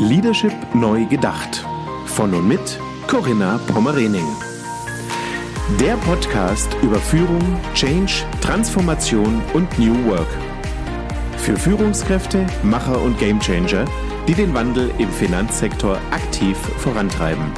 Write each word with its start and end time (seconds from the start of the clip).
Leadership 0.00 0.54
neu 0.72 1.04
gedacht. 1.04 1.62
Von 2.06 2.32
und 2.32 2.48
mit 2.48 2.80
Corinna 3.06 3.60
Pommerening. 3.66 4.24
Der 5.78 5.94
Podcast 5.98 6.74
über 6.82 6.96
Führung, 6.96 7.60
Change, 7.74 8.24
Transformation 8.40 9.42
und 9.52 9.78
New 9.78 9.94
Work. 10.06 10.26
Für 11.36 11.54
Führungskräfte, 11.54 12.46
Macher 12.62 12.98
und 12.98 13.18
Gamechanger, 13.18 13.84
die 14.26 14.32
den 14.32 14.54
Wandel 14.54 14.90
im 14.96 15.10
Finanzsektor 15.10 15.98
aktiv 16.10 16.56
vorantreiben. 16.78 17.52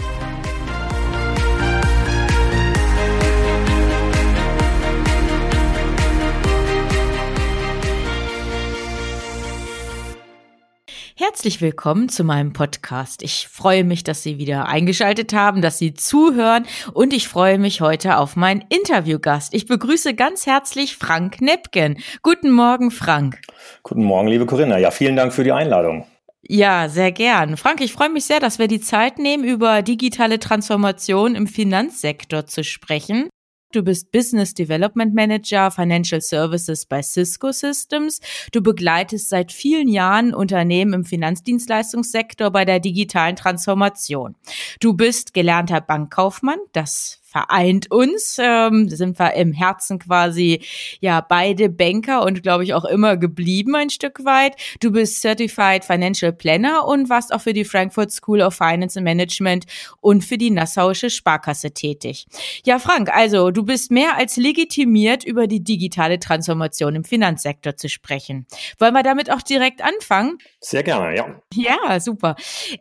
Herzlich 11.32 11.62
willkommen 11.62 12.10
zu 12.10 12.24
meinem 12.24 12.52
Podcast. 12.52 13.22
Ich 13.22 13.48
freue 13.48 13.84
mich, 13.84 14.04
dass 14.04 14.22
Sie 14.22 14.36
wieder 14.36 14.68
eingeschaltet 14.68 15.32
haben, 15.32 15.62
dass 15.62 15.78
Sie 15.78 15.94
zuhören 15.94 16.66
und 16.92 17.14
ich 17.14 17.26
freue 17.26 17.58
mich 17.58 17.80
heute 17.80 18.18
auf 18.18 18.36
meinen 18.36 18.62
Interviewgast. 18.68 19.54
Ich 19.54 19.64
begrüße 19.64 20.12
ganz 20.12 20.44
herzlich 20.44 20.98
Frank 20.98 21.40
Nepken. 21.40 21.96
Guten 22.22 22.50
Morgen, 22.50 22.90
Frank. 22.90 23.40
Guten 23.82 24.04
Morgen, 24.04 24.28
liebe 24.28 24.44
Corinna. 24.44 24.76
Ja, 24.76 24.90
vielen 24.90 25.16
Dank 25.16 25.32
für 25.32 25.42
die 25.42 25.52
Einladung. 25.52 26.04
Ja, 26.42 26.90
sehr 26.90 27.12
gern. 27.12 27.56
Frank, 27.56 27.80
ich 27.80 27.94
freue 27.94 28.10
mich 28.10 28.26
sehr, 28.26 28.38
dass 28.38 28.58
wir 28.58 28.68
die 28.68 28.82
Zeit 28.82 29.18
nehmen, 29.18 29.44
über 29.44 29.80
digitale 29.80 30.38
Transformation 30.38 31.34
im 31.34 31.46
Finanzsektor 31.46 32.44
zu 32.44 32.62
sprechen. 32.62 33.30
Du 33.72 33.82
bist 33.82 34.12
Business 34.12 34.52
Development 34.52 35.14
Manager 35.14 35.70
Financial 35.70 36.20
Services 36.20 36.84
bei 36.84 37.00
Cisco 37.02 37.52
Systems. 37.52 38.20
Du 38.52 38.62
begleitest 38.62 39.30
seit 39.30 39.50
vielen 39.50 39.88
Jahren 39.88 40.34
Unternehmen 40.34 40.92
im 40.92 41.04
Finanzdienstleistungssektor 41.06 42.50
bei 42.50 42.66
der 42.66 42.80
digitalen 42.80 43.36
Transformation. 43.36 44.36
Du 44.80 44.92
bist 44.92 45.32
gelernter 45.32 45.80
Bankkaufmann, 45.80 46.58
das 46.72 47.21
vereint 47.32 47.90
uns. 47.90 48.36
Ähm, 48.38 48.88
sind 48.88 49.18
wir 49.18 49.34
im 49.34 49.52
Herzen 49.52 49.98
quasi 49.98 50.62
ja 51.00 51.20
beide 51.20 51.68
Banker 51.68 52.24
und 52.24 52.42
glaube 52.42 52.64
ich 52.64 52.74
auch 52.74 52.84
immer 52.84 53.16
geblieben 53.16 53.74
ein 53.74 53.90
Stück 53.90 54.24
weit. 54.24 54.54
Du 54.80 54.92
bist 54.92 55.20
Certified 55.20 55.84
Financial 55.84 56.32
Planner 56.32 56.86
und 56.86 57.08
warst 57.08 57.32
auch 57.32 57.40
für 57.40 57.52
die 57.52 57.64
Frankfurt 57.64 58.12
School 58.12 58.42
of 58.42 58.54
Finance 58.54 58.98
and 58.98 59.04
Management 59.04 59.64
und 60.00 60.24
für 60.24 60.38
die 60.38 60.50
Nassauische 60.50 61.10
Sparkasse 61.10 61.72
tätig. 61.72 62.26
Ja, 62.64 62.78
Frank, 62.78 63.08
also 63.14 63.50
du 63.50 63.62
bist 63.64 63.90
mehr 63.90 64.16
als 64.16 64.36
legitimiert, 64.36 65.24
über 65.24 65.46
die 65.46 65.64
digitale 65.64 66.18
Transformation 66.18 66.94
im 66.94 67.04
Finanzsektor 67.04 67.76
zu 67.76 67.88
sprechen. 67.88 68.46
Wollen 68.78 68.94
wir 68.94 69.02
damit 69.02 69.30
auch 69.30 69.42
direkt 69.42 69.82
anfangen? 69.82 70.38
Sehr 70.60 70.82
gerne, 70.82 71.16
ja. 71.16 71.42
Ja, 71.54 71.98
super. 72.00 72.36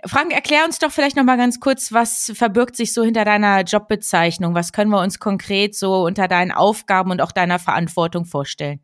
Frank, 0.05 0.33
erklär 0.33 0.65
uns 0.65 0.79
doch 0.79 0.91
vielleicht 0.91 1.15
noch 1.15 1.23
mal 1.23 1.37
ganz 1.37 1.59
kurz, 1.59 1.91
was 1.93 2.31
verbirgt 2.35 2.75
sich 2.75 2.93
so 2.93 3.03
hinter 3.03 3.23
deiner 3.25 3.61
Jobbezeichnung? 3.61 4.40
Bezeichnung? 4.41 4.55
Was 4.55 4.73
können 4.73 4.91
wir 4.91 5.01
uns 5.01 5.19
konkret 5.19 5.75
so 5.75 6.03
unter 6.05 6.27
deinen 6.27 6.51
Aufgaben 6.51 7.11
und 7.11 7.21
auch 7.21 7.31
deiner 7.31 7.59
Verantwortung 7.59 8.25
vorstellen? 8.25 8.79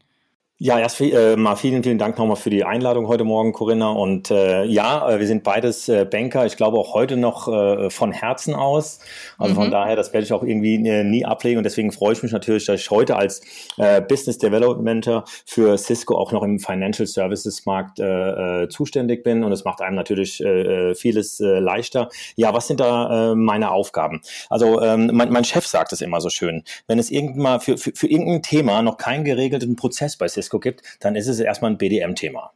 Ja, 0.59 0.80
erst 0.80 1.00
äh, 1.02 1.36
mal 1.36 1.55
vielen, 1.55 1.83
vielen 1.83 2.00
Dank 2.00 2.17
nochmal 2.17 2.36
für 2.36 2.50
die 2.50 2.63
Einladung 2.63 3.08
heute 3.08 3.23
Morgen, 3.23 3.53
Corinna. 3.53 3.91
Und 3.91 4.31
äh, 4.31 4.63
ja, 4.63 5.08
äh, 5.08 5.19
wir 5.19 5.27
sind 5.27 5.44
beides 5.44 5.88
äh, 5.88 6.03
Banker. 6.03 6.47
Ich 6.47 6.58
glaube 6.58 6.80
auch 6.80 6.95
heute 6.95 7.16
noch 7.16 7.47
äh, 7.47 7.91
von 7.91 8.11
Herzen 8.11 8.55
aus. 8.55 8.97
Also 9.38 9.53
mhm. 9.53 9.58
von 9.58 9.69
daher, 9.69 9.95
das 9.95 10.13
werde 10.13 10.25
ich 10.25 10.33
auch 10.33 10.41
irgendwie 10.41 10.78
äh, 10.88 11.03
nie 11.03 11.23
ablegen. 11.25 11.59
Und 11.59 11.63
deswegen 11.63 11.91
freue 11.91 12.13
ich 12.13 12.23
mich 12.23 12.31
natürlich, 12.31 12.66
dass 12.66 12.81
ich 12.81 12.89
heute 12.89 13.17
als 13.17 13.41
äh, 13.78 14.02
Business 14.02 14.39
Developmenter 14.39 15.25
für 15.45 15.78
Cisco 15.78 16.17
auch 16.17 16.31
noch 16.31 16.41
im 16.41 16.58
Financial 16.58 17.05
Services 17.05 17.67
Markt 17.67 18.00
äh, 18.00 18.63
äh, 18.63 18.67
zuständig 18.67 19.23
bin. 19.23 19.44
Und 19.44 19.52
es 19.52 19.63
macht 19.63 19.81
einem 19.81 19.95
natürlich 19.95 20.44
äh, 20.44 20.89
äh, 20.89 20.95
vieles 20.95 21.39
äh, 21.39 21.59
leichter. 21.59 22.09
Ja, 22.35 22.55
was 22.55 22.66
sind 22.66 22.80
da 22.80 23.33
äh, 23.33 23.35
meine 23.35 23.69
Aufgaben? 23.69 24.22
Also 24.50 24.81
ähm, 24.81 25.11
mein, 25.13 25.31
mein 25.31 25.44
Chef 25.44 25.67
sagt 25.67 25.94
es 25.94 26.02
immer 26.02 26.19
so 26.19 26.30
schön. 26.30 26.63
Wenn 26.88 26.97
es 26.97 27.12
irgendwann 27.12 27.62
für, 27.62 27.78
für, 27.78 27.91
für 27.94 28.07
irgendein 28.07 28.41
Thema 28.41 28.81
noch 28.81 28.97
keinen 28.97 29.23
geregelten 29.23 29.75
Prozess 29.75 30.17
bei 30.17 30.28
Cisco 30.28 30.47
Cisco 30.47 30.59
gibt, 30.59 30.81
dann 31.00 31.16
ist 31.16 31.28
es 31.28 31.40
erstmal 31.40 31.72
ein 31.72 31.78
BDM-Thema. 31.78 32.52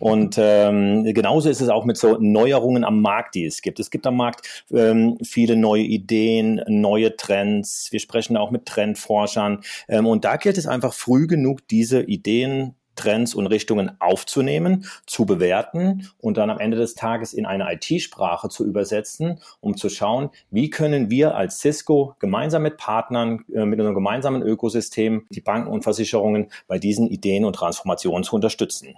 Und 0.00 0.36
ähm, 0.38 1.04
genauso 1.14 1.48
ist 1.48 1.62
es 1.62 1.70
auch 1.70 1.84
mit 1.84 1.96
so 1.96 2.18
Neuerungen 2.18 2.84
am 2.84 3.00
Markt, 3.00 3.34
die 3.34 3.46
es 3.46 3.62
gibt. 3.62 3.80
Es 3.80 3.90
gibt 3.90 4.06
am 4.06 4.16
Markt 4.16 4.64
ähm, 4.70 5.16
viele 5.22 5.56
neue 5.56 5.82
Ideen, 5.82 6.60
neue 6.66 7.16
Trends. 7.16 7.88
Wir 7.90 8.00
sprechen 8.00 8.36
auch 8.36 8.50
mit 8.50 8.66
Trendforschern. 8.66 9.62
Ähm, 9.88 10.06
und 10.06 10.24
da 10.24 10.36
gilt 10.36 10.58
es 10.58 10.66
einfach 10.66 10.92
früh 10.92 11.26
genug, 11.26 11.66
diese 11.68 12.02
Ideen 12.02 12.74
Trends 13.02 13.34
und 13.34 13.48
Richtungen 13.48 13.92
aufzunehmen, 14.00 14.86
zu 15.06 15.26
bewerten 15.26 16.08
und 16.20 16.36
dann 16.36 16.50
am 16.50 16.60
Ende 16.60 16.76
des 16.76 16.94
Tages 16.94 17.32
in 17.32 17.46
eine 17.46 17.66
IT-Sprache 17.72 18.48
zu 18.48 18.64
übersetzen, 18.64 19.40
um 19.60 19.76
zu 19.76 19.88
schauen, 19.88 20.30
wie 20.50 20.70
können 20.70 21.10
wir 21.10 21.34
als 21.34 21.58
Cisco 21.58 22.14
gemeinsam 22.20 22.62
mit 22.62 22.76
Partnern, 22.76 23.44
äh, 23.52 23.64
mit 23.64 23.80
unserem 23.80 23.96
gemeinsamen 23.96 24.42
Ökosystem, 24.42 25.26
die 25.30 25.40
Banken 25.40 25.70
und 25.70 25.82
Versicherungen 25.82 26.46
bei 26.68 26.78
diesen 26.78 27.08
Ideen 27.08 27.44
und 27.44 27.54
Transformationen 27.54 28.22
zu 28.22 28.36
unterstützen. 28.36 28.94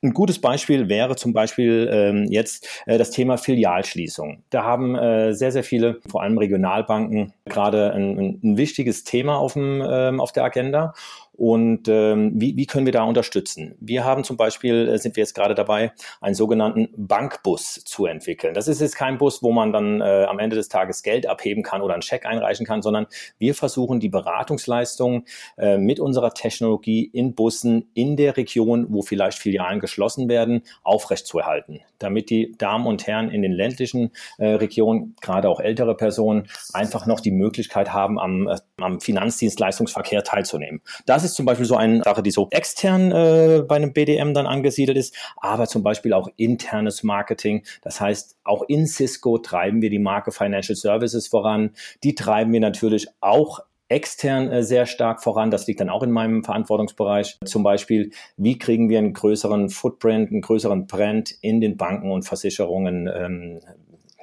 Ein 0.00 0.14
gutes 0.14 0.40
Beispiel 0.40 0.88
wäre 0.88 1.16
zum 1.16 1.32
Beispiel 1.32 1.90
ähm, 1.92 2.26
jetzt 2.30 2.68
äh, 2.86 2.98
das 2.98 3.10
Thema 3.10 3.36
Filialschließung. 3.36 4.44
Da 4.50 4.62
haben 4.62 4.94
äh, 4.94 5.34
sehr, 5.34 5.50
sehr 5.50 5.64
viele, 5.64 5.98
vor 6.08 6.22
allem 6.22 6.38
Regionalbanken, 6.38 7.32
gerade 7.46 7.92
ein, 7.92 8.40
ein, 8.44 8.56
wichtiges 8.56 9.02
Thema 9.02 9.38
auf, 9.38 9.54
dem, 9.54 9.82
ähm, 9.84 10.20
auf 10.20 10.30
der 10.30 10.44
Agenda. 10.44 10.94
Und 11.38 11.86
ähm, 11.86 12.32
wie, 12.34 12.56
wie 12.56 12.66
können 12.66 12.84
wir 12.84 12.92
da 12.92 13.04
unterstützen? 13.04 13.76
Wir 13.78 14.04
haben 14.04 14.24
zum 14.24 14.36
Beispiel, 14.36 14.88
äh, 14.88 14.98
sind 14.98 15.14
wir 15.14 15.22
jetzt 15.22 15.34
gerade 15.34 15.54
dabei, 15.54 15.92
einen 16.20 16.34
sogenannten 16.34 16.88
Bankbus 16.96 17.84
zu 17.84 18.06
entwickeln. 18.06 18.54
Das 18.54 18.66
ist 18.66 18.80
jetzt 18.80 18.96
kein 18.96 19.18
Bus, 19.18 19.40
wo 19.40 19.52
man 19.52 19.72
dann 19.72 20.00
äh, 20.00 20.24
am 20.28 20.40
Ende 20.40 20.56
des 20.56 20.68
Tages 20.68 21.04
Geld 21.04 21.28
abheben 21.28 21.62
kann 21.62 21.80
oder 21.80 21.94
einen 21.94 22.02
Scheck 22.02 22.26
einreichen 22.26 22.66
kann, 22.66 22.82
sondern 22.82 23.06
wir 23.38 23.54
versuchen 23.54 24.00
die 24.00 24.08
Beratungsleistung 24.08 25.26
äh, 25.56 25.78
mit 25.78 26.00
unserer 26.00 26.34
Technologie 26.34 27.04
in 27.04 27.36
Bussen 27.36 27.88
in 27.94 28.16
der 28.16 28.36
Region, 28.36 28.86
wo 28.88 29.02
vielleicht 29.02 29.38
Filialen 29.38 29.78
geschlossen 29.78 30.28
werden, 30.28 30.62
aufrechtzuerhalten, 30.82 31.82
damit 32.00 32.30
die 32.30 32.56
Damen 32.58 32.84
und 32.88 33.06
Herren 33.06 33.30
in 33.30 33.42
den 33.42 33.52
ländlichen 33.52 34.10
äh, 34.38 34.46
Regionen, 34.54 35.14
gerade 35.20 35.48
auch 35.48 35.60
ältere 35.60 35.96
Personen, 35.96 36.48
einfach 36.72 37.06
noch 37.06 37.20
die 37.20 37.30
Möglichkeit 37.30 37.92
haben, 37.92 38.18
am, 38.18 38.48
äh, 38.48 38.56
am 38.80 39.00
Finanzdienstleistungsverkehr 39.00 40.24
teilzunehmen. 40.24 40.80
Das 41.06 41.27
ist 41.30 41.36
zum 41.36 41.46
Beispiel 41.46 41.66
so 41.66 41.76
eine 41.76 42.02
Sache, 42.02 42.22
die 42.22 42.30
so 42.30 42.48
extern 42.50 43.12
äh, 43.12 43.62
bei 43.66 43.76
einem 43.76 43.92
BDM 43.92 44.34
dann 44.34 44.46
angesiedelt 44.46 44.96
ist, 44.96 45.14
aber 45.36 45.66
zum 45.66 45.82
Beispiel 45.82 46.12
auch 46.12 46.28
internes 46.36 47.02
Marketing. 47.02 47.64
Das 47.82 48.00
heißt, 48.00 48.36
auch 48.44 48.62
in 48.68 48.86
Cisco 48.86 49.38
treiben 49.38 49.82
wir 49.82 49.90
die 49.90 49.98
Marke 49.98 50.32
Financial 50.32 50.76
Services 50.76 51.28
voran. 51.28 51.70
Die 52.02 52.14
treiben 52.14 52.52
wir 52.52 52.60
natürlich 52.60 53.08
auch 53.20 53.60
extern 53.88 54.50
äh, 54.50 54.62
sehr 54.62 54.86
stark 54.86 55.22
voran. 55.22 55.50
Das 55.50 55.66
liegt 55.66 55.80
dann 55.80 55.88
auch 55.88 56.02
in 56.02 56.10
meinem 56.10 56.44
Verantwortungsbereich. 56.44 57.38
Zum 57.44 57.62
Beispiel, 57.62 58.10
wie 58.36 58.58
kriegen 58.58 58.88
wir 58.88 58.98
einen 58.98 59.14
größeren 59.14 59.70
Footprint, 59.70 60.30
einen 60.30 60.42
größeren 60.42 60.86
Brand 60.86 61.34
in 61.40 61.60
den 61.60 61.76
Banken 61.76 62.10
und 62.10 62.22
Versicherungen 62.22 63.08
ähm, 63.12 63.60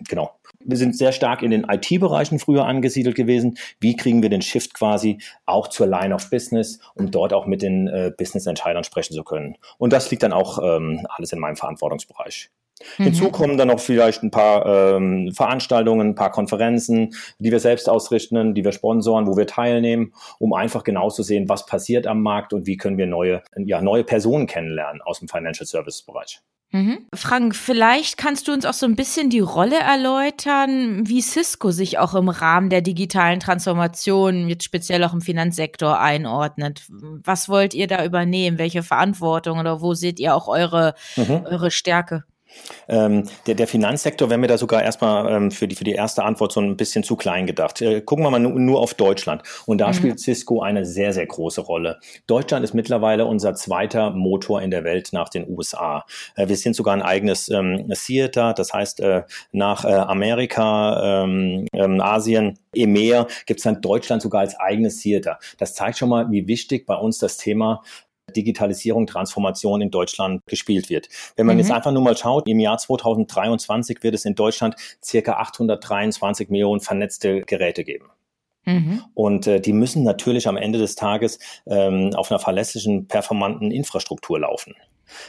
genau 0.07 0.31
wir 0.65 0.77
sind 0.77 0.97
sehr 0.97 1.11
stark 1.11 1.41
in 1.41 1.51
den 1.51 1.65
IT-Bereichen 1.65 2.39
früher 2.39 2.65
angesiedelt 2.65 3.15
gewesen. 3.15 3.57
Wie 3.79 3.95
kriegen 3.95 4.21
wir 4.21 4.29
den 4.29 4.41
Shift 4.41 4.73
quasi 4.73 5.19
auch 5.45 5.67
zur 5.67 5.87
Line 5.87 6.13
of 6.13 6.29
Business, 6.29 6.79
um 6.95 7.11
dort 7.11 7.33
auch 7.33 7.45
mit 7.45 7.61
den 7.61 7.87
äh, 7.87 8.11
Business-Entscheidern 8.17 8.83
sprechen 8.83 9.13
zu 9.13 9.23
können? 9.23 9.57
Und 9.77 9.93
das 9.93 10.09
liegt 10.11 10.23
dann 10.23 10.33
auch 10.33 10.59
ähm, 10.61 11.05
alles 11.09 11.31
in 11.31 11.39
meinem 11.39 11.55
Verantwortungsbereich. 11.55 12.49
Mhm. 12.97 13.03
Hinzu 13.05 13.31
kommen 13.31 13.57
dann 13.57 13.69
noch 13.69 13.79
vielleicht 13.79 14.23
ein 14.23 14.31
paar 14.31 14.65
ähm, 14.65 15.31
Veranstaltungen, 15.33 16.09
ein 16.09 16.15
paar 16.15 16.31
Konferenzen, 16.31 17.15
die 17.39 17.51
wir 17.51 17.59
selbst 17.59 17.89
ausrichten, 17.89 18.53
die 18.53 18.65
wir 18.65 18.71
sponsoren, 18.71 19.27
wo 19.27 19.37
wir 19.37 19.47
teilnehmen, 19.47 20.13
um 20.39 20.53
einfach 20.53 20.83
genau 20.83 21.09
zu 21.09 21.23
sehen, 21.23 21.47
was 21.47 21.65
passiert 21.65 22.07
am 22.07 22.21
Markt 22.21 22.53
und 22.53 22.67
wie 22.67 22.77
können 22.77 22.97
wir 22.97 23.07
neue, 23.07 23.43
ja, 23.55 23.81
neue 23.81 24.03
Personen 24.03 24.47
kennenlernen 24.47 25.01
aus 25.01 25.19
dem 25.19 25.29
Financial 25.29 25.65
Services 25.65 26.03
Bereich. 26.03 26.41
Mhm. 26.71 27.07
Frank, 27.13 27.55
vielleicht 27.55 28.17
kannst 28.17 28.47
du 28.47 28.51
uns 28.51 28.65
auch 28.65 28.73
so 28.73 28.85
ein 28.85 28.95
bisschen 28.95 29.29
die 29.29 29.39
Rolle 29.39 29.79
erläutern, 29.79 31.07
wie 31.07 31.21
Cisco 31.21 31.71
sich 31.71 31.99
auch 31.99 32.15
im 32.15 32.27
Rahmen 32.27 32.69
der 32.69 32.81
digitalen 32.81 33.39
Transformation, 33.39 34.49
jetzt 34.49 34.65
speziell 34.65 35.03
auch 35.03 35.13
im 35.13 35.21
Finanzsektor, 35.21 35.99
einordnet. 35.99 36.83
Was 36.89 37.47
wollt 37.47 37.73
ihr 37.73 37.87
da 37.87 38.03
übernehmen? 38.03 38.57
Welche 38.57 38.83
Verantwortung 38.83 39.59
oder 39.59 39.81
wo 39.81 39.93
seht 39.93 40.19
ihr 40.19 40.35
auch 40.35 40.47
eure, 40.47 40.95
mhm. 41.15 41.45
eure 41.45 41.71
Stärke? 41.71 42.25
Ähm, 42.87 43.23
der, 43.47 43.55
der 43.55 43.67
Finanzsektor 43.67 44.29
wäre 44.29 44.39
mir 44.39 44.47
da 44.47 44.57
sogar 44.57 44.83
erstmal 44.83 45.31
ähm, 45.31 45.51
für, 45.51 45.67
die, 45.67 45.75
für 45.75 45.83
die 45.83 45.93
erste 45.93 46.23
Antwort 46.23 46.51
so 46.51 46.61
ein 46.61 46.77
bisschen 46.77 47.03
zu 47.03 47.15
klein 47.15 47.45
gedacht. 47.45 47.81
Äh, 47.81 48.01
gucken 48.01 48.25
wir 48.25 48.31
mal 48.31 48.39
nur, 48.39 48.53
nur 48.53 48.79
auf 48.79 48.93
Deutschland. 48.93 49.43
Und 49.65 49.79
da 49.79 49.89
mhm. 49.89 49.93
spielt 49.93 50.19
Cisco 50.19 50.61
eine 50.61 50.85
sehr, 50.85 51.13
sehr 51.13 51.25
große 51.25 51.61
Rolle. 51.61 51.99
Deutschland 52.27 52.63
ist 52.63 52.73
mittlerweile 52.73 53.25
unser 53.25 53.53
zweiter 53.55 54.11
Motor 54.11 54.61
in 54.61 54.71
der 54.71 54.83
Welt 54.83 55.09
nach 55.11 55.29
den 55.29 55.49
USA. 55.49 56.05
Äh, 56.35 56.47
wir 56.47 56.57
sind 56.57 56.75
sogar 56.75 56.93
ein 56.93 57.01
eigenes 57.01 57.49
ähm, 57.49 57.91
Theater, 57.93 58.53
das 58.53 58.73
heißt 58.73 58.99
äh, 58.99 59.23
nach 59.51 59.85
äh, 59.85 59.93
Amerika, 59.93 61.23
ähm, 61.23 61.67
ähm, 61.73 62.01
Asien, 62.01 62.59
EMEA 62.73 63.27
gibt 63.45 63.59
es 63.59 63.63
dann 63.63 63.81
Deutschland 63.81 64.21
sogar 64.21 64.41
als 64.41 64.59
eigenes 64.59 65.01
Theater. 65.01 65.39
Das 65.57 65.73
zeigt 65.73 65.97
schon 65.97 66.09
mal, 66.09 66.29
wie 66.29 66.47
wichtig 66.47 66.85
bei 66.85 66.95
uns 66.95 67.19
das 67.19 67.37
Thema 67.37 67.81
Digitalisierung, 68.33 69.07
Transformation 69.07 69.81
in 69.81 69.91
Deutschland 69.91 70.41
gespielt 70.47 70.89
wird. 70.89 71.09
Wenn 71.35 71.45
man 71.45 71.55
mhm. 71.55 71.61
jetzt 71.61 71.71
einfach 71.71 71.91
nur 71.91 72.01
mal 72.01 72.17
schaut, 72.17 72.47
im 72.47 72.59
Jahr 72.59 72.77
2023 72.77 74.03
wird 74.03 74.15
es 74.15 74.25
in 74.25 74.35
Deutschland 74.35 74.75
circa 75.03 75.33
823 75.33 76.49
Millionen 76.49 76.81
vernetzte 76.81 77.41
Geräte 77.41 77.83
geben. 77.83 78.09
Mhm. 78.65 79.03
Und 79.13 79.47
äh, 79.47 79.59
die 79.59 79.73
müssen 79.73 80.03
natürlich 80.03 80.47
am 80.47 80.57
Ende 80.57 80.79
des 80.79 80.95
Tages 80.95 81.39
ähm, 81.67 82.11
auf 82.15 82.31
einer 82.31 82.39
verlässlichen, 82.39 83.07
performanten 83.07 83.71
Infrastruktur 83.71 84.39
laufen. 84.39 84.75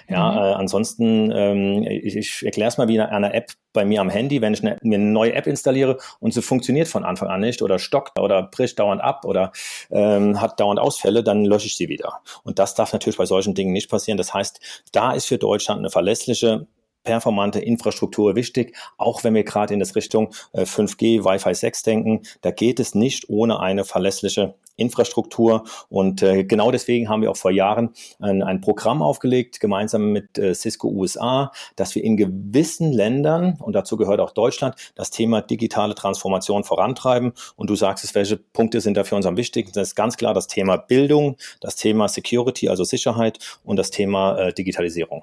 Ja, 0.09 0.31
mhm. 0.31 0.39
äh, 0.39 0.41
ansonsten, 0.55 1.31
ähm, 1.35 1.83
ich, 1.83 2.17
ich 2.17 2.43
erkläre 2.45 2.69
es 2.69 2.79
mal 2.79 2.89
wie 2.89 3.01
eine, 3.01 3.35
App 3.35 3.53
bei 3.73 3.85
mir 3.85 4.01
am 4.01 4.09
Handy, 4.09 4.41
wenn 4.41 4.55
ich 4.55 4.63
eine, 4.63 4.79
mir 4.83 4.97
eine 4.97 5.05
neue 5.05 5.35
App 5.35 5.47
installiere 5.47 5.99
und 6.21 6.33
sie 6.33 6.43
funktioniert 6.43 6.89
von 6.89 7.05
Anfang 7.05 7.29
an 7.29 7.41
nicht 7.41 7.61
oder 7.61 7.79
stockt 7.79 8.19
oder 8.19 8.43
bricht 8.43 8.79
dauernd 8.79 9.03
ab 9.03 9.25
oder 9.25 9.53
ähm, 9.91 10.41
hat 10.41 10.59
dauernd 10.61 10.81
Ausfälle, 10.81 11.23
dann 11.23 11.45
lösche 11.45 11.67
ich 11.67 11.77
sie 11.77 11.89
wieder. 11.89 12.21
Und 12.43 12.59
das 12.59 12.75
darf 12.75 12.93
natürlich 12.93 13.19
bei 13.19 13.27
solchen 13.27 13.55
Dingen 13.55 13.73
nicht 13.73 13.91
passieren. 13.91 14.17
Das 14.17 14.33
heißt, 14.33 14.61
da 14.93 15.13
ist 15.13 15.27
für 15.27 15.39
Deutschland 15.39 15.81
eine 15.81 15.91
verlässliche 15.91 16.67
performante 17.07 17.61
Infrastruktur 17.61 18.35
wichtig, 18.35 18.77
auch 18.99 19.23
wenn 19.23 19.35
wir 19.35 19.45
gerade 19.45 19.73
in 19.73 19.81
das 19.81 19.95
Richtung 19.95 20.33
5G, 20.53 21.21
äh, 21.21 21.25
Wi-Fi 21.25 21.55
6 21.55 21.83
denken. 21.85 22.23
Da 22.43 22.51
geht 22.51 22.81
es 22.81 22.97
nicht 22.97 23.31
ohne 23.31 23.61
eine 23.61 23.85
verlässliche 23.85 24.55
Infrastruktur. 24.75 25.65
Und 25.89 26.21
äh, 26.23 26.43
genau 26.43 26.73
deswegen 26.73 27.09
haben 27.09 27.23
wir 27.23 27.31
auch 27.31 27.37
vor 27.37 27.53
Jahren 27.53 27.95
ein, 28.19 28.43
ein 28.43 28.61
Programm 28.61 29.03
aufgelegt, 29.03 29.61
gemeinsam 29.61 30.13
mit 30.13 30.37
äh, 30.37 30.53
Cisco 30.53 30.89
USA, 30.89 31.53
dass 31.77 31.95
wir 31.95 32.03
in 32.03 32.17
gewissen 32.17 32.93
Ländern, 32.93 33.57
und 33.61 33.75
dazu 33.75 33.97
gehört 33.97 34.21
auch 34.21 34.33
Deutschland, 34.33 34.75
das 34.97 35.11
Thema 35.11 35.41
digitale 35.41 35.95
Transformation 35.95 36.65
vorantreiben. 36.65 37.33
Und 37.55 37.71
du 37.71 37.77
sagst 37.77 38.05
es, 38.05 38.17
welche 38.17 38.37
Punkte 38.37 38.81
sind 38.81 38.97
da 38.97 39.05
für 39.05 39.15
uns 39.15 39.27
am 39.27 39.37
wichtigsten? 39.37 39.79
Das 39.79 39.89
ist 39.89 39.95
ganz 39.95 40.17
klar 40.17 40.35
das 40.35 40.49
Thema 40.49 40.77
Bildung, 40.77 41.37
das 41.61 41.77
Thema 41.77 42.09
Security, 42.09 42.69
also 42.69 42.83
Sicherheit 42.83 43.39
und 43.65 43.77
das 43.77 43.91
Thema 43.91 44.51
Digitalisierung. 44.53 45.23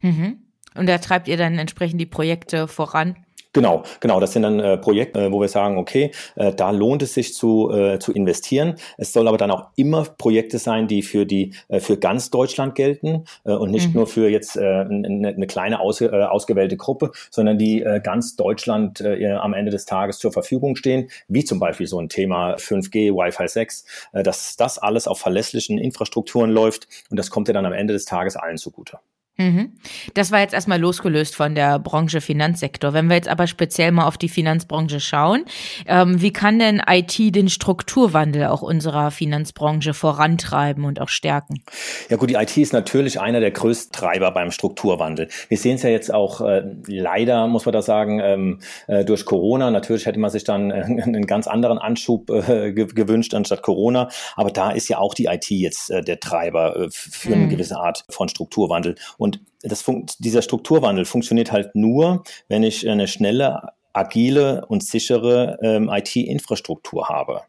Mhm. 0.00 0.43
Und 0.76 0.88
da 0.88 0.98
treibt 0.98 1.28
ihr 1.28 1.36
dann 1.36 1.58
entsprechend 1.58 2.00
die 2.00 2.06
Projekte 2.06 2.68
voran? 2.68 3.16
Genau, 3.54 3.84
genau. 4.00 4.18
Das 4.18 4.32
sind 4.32 4.42
dann 4.42 4.58
äh, 4.58 4.76
Projekte, 4.76 5.20
äh, 5.20 5.32
wo 5.32 5.40
wir 5.40 5.48
sagen, 5.48 5.78
okay, 5.78 6.10
äh, 6.34 6.52
da 6.52 6.70
lohnt 6.72 7.02
es 7.02 7.14
sich 7.14 7.34
zu, 7.34 7.70
äh, 7.70 8.00
zu 8.00 8.12
investieren. 8.12 8.74
Es 8.98 9.12
soll 9.12 9.28
aber 9.28 9.38
dann 9.38 9.52
auch 9.52 9.68
immer 9.76 10.02
Projekte 10.02 10.58
sein, 10.58 10.88
die 10.88 11.02
für 11.02 11.24
die 11.24 11.54
äh, 11.68 11.78
für 11.78 11.96
ganz 11.96 12.30
Deutschland 12.30 12.74
gelten 12.74 13.24
äh, 13.44 13.52
und 13.52 13.70
nicht 13.70 13.88
mhm. 13.88 13.94
nur 13.94 14.06
für 14.08 14.28
jetzt 14.28 14.56
äh, 14.56 14.60
eine, 14.60 15.28
eine 15.28 15.46
kleine 15.46 15.78
aus, 15.78 16.00
äh, 16.00 16.08
ausgewählte 16.08 16.76
Gruppe, 16.76 17.12
sondern 17.30 17.56
die 17.56 17.80
äh, 17.80 18.00
ganz 18.02 18.34
Deutschland 18.34 19.00
äh, 19.00 19.32
am 19.34 19.54
Ende 19.54 19.70
des 19.70 19.84
Tages 19.84 20.18
zur 20.18 20.32
Verfügung 20.32 20.74
stehen, 20.74 21.08
wie 21.28 21.44
zum 21.44 21.60
Beispiel 21.60 21.86
so 21.86 22.00
ein 22.00 22.08
Thema 22.08 22.56
5G, 22.56 23.12
Wi-Fi 23.14 23.46
6, 23.46 23.84
äh, 24.14 24.22
dass 24.24 24.56
das 24.56 24.78
alles 24.78 25.06
auf 25.06 25.20
verlässlichen 25.20 25.78
Infrastrukturen 25.78 26.50
läuft 26.50 26.88
und 27.08 27.18
das 27.18 27.30
kommt 27.30 27.46
ja 27.46 27.54
dann 27.54 27.66
am 27.66 27.72
Ende 27.72 27.92
des 27.92 28.04
Tages 28.04 28.34
allen 28.34 28.56
zugute. 28.56 28.98
Mhm. 29.36 29.72
Das 30.14 30.30
war 30.30 30.40
jetzt 30.40 30.54
erstmal 30.54 30.80
losgelöst 30.80 31.34
von 31.34 31.56
der 31.56 31.80
Branche 31.80 32.20
Finanzsektor. 32.20 32.92
Wenn 32.92 33.08
wir 33.08 33.16
jetzt 33.16 33.28
aber 33.28 33.48
speziell 33.48 33.90
mal 33.90 34.06
auf 34.06 34.16
die 34.16 34.28
Finanzbranche 34.28 35.00
schauen, 35.00 35.44
ähm, 35.86 36.20
wie 36.20 36.32
kann 36.32 36.60
denn 36.60 36.80
IT 36.86 37.18
den 37.34 37.48
Strukturwandel 37.48 38.46
auch 38.46 38.62
unserer 38.62 39.10
Finanzbranche 39.10 39.92
vorantreiben 39.92 40.84
und 40.84 41.00
auch 41.00 41.08
stärken? 41.08 41.62
Ja 42.08 42.16
gut, 42.16 42.30
die 42.30 42.34
IT 42.34 42.56
ist 42.56 42.72
natürlich 42.72 43.20
einer 43.20 43.40
der 43.40 43.50
größten 43.50 43.92
Treiber 43.92 44.30
beim 44.30 44.52
Strukturwandel. 44.52 45.28
Wir 45.48 45.58
sehen 45.58 45.76
es 45.76 45.82
ja 45.82 45.90
jetzt 45.90 46.14
auch 46.14 46.40
äh, 46.40 46.62
leider, 46.86 47.48
muss 47.48 47.66
man 47.66 47.72
da 47.72 47.82
sagen, 47.82 48.20
ähm, 48.20 48.60
äh, 48.86 49.04
durch 49.04 49.24
Corona. 49.24 49.72
Natürlich 49.72 50.06
hätte 50.06 50.20
man 50.20 50.30
sich 50.30 50.44
dann 50.44 50.70
äh, 50.70 50.74
einen 51.02 51.26
ganz 51.26 51.48
anderen 51.48 51.78
Anschub 51.78 52.30
äh, 52.30 52.72
gewünscht 52.72 53.34
anstatt 53.34 53.62
Corona. 53.62 54.10
Aber 54.36 54.50
da 54.50 54.70
ist 54.70 54.88
ja 54.88 54.98
auch 54.98 55.14
die 55.14 55.26
IT 55.26 55.50
jetzt 55.50 55.90
äh, 55.90 56.02
der 56.02 56.20
Treiber 56.20 56.76
äh, 56.76 56.88
für 56.90 57.34
eine 57.34 57.46
mhm. 57.46 57.50
gewisse 57.50 57.78
Art 57.78 58.04
von 58.08 58.28
Strukturwandel. 58.28 58.94
Und 59.24 59.40
das 59.62 59.82
dieser 60.18 60.42
Strukturwandel 60.42 61.06
funktioniert 61.06 61.50
halt 61.50 61.74
nur, 61.74 62.24
wenn 62.48 62.62
ich 62.62 62.86
eine 62.86 63.08
schnelle 63.08 63.70
agile 63.94 64.66
und 64.66 64.84
sichere 64.84 65.58
ähm, 65.62 65.88
IT-Infrastruktur 65.90 67.08
habe. 67.08 67.42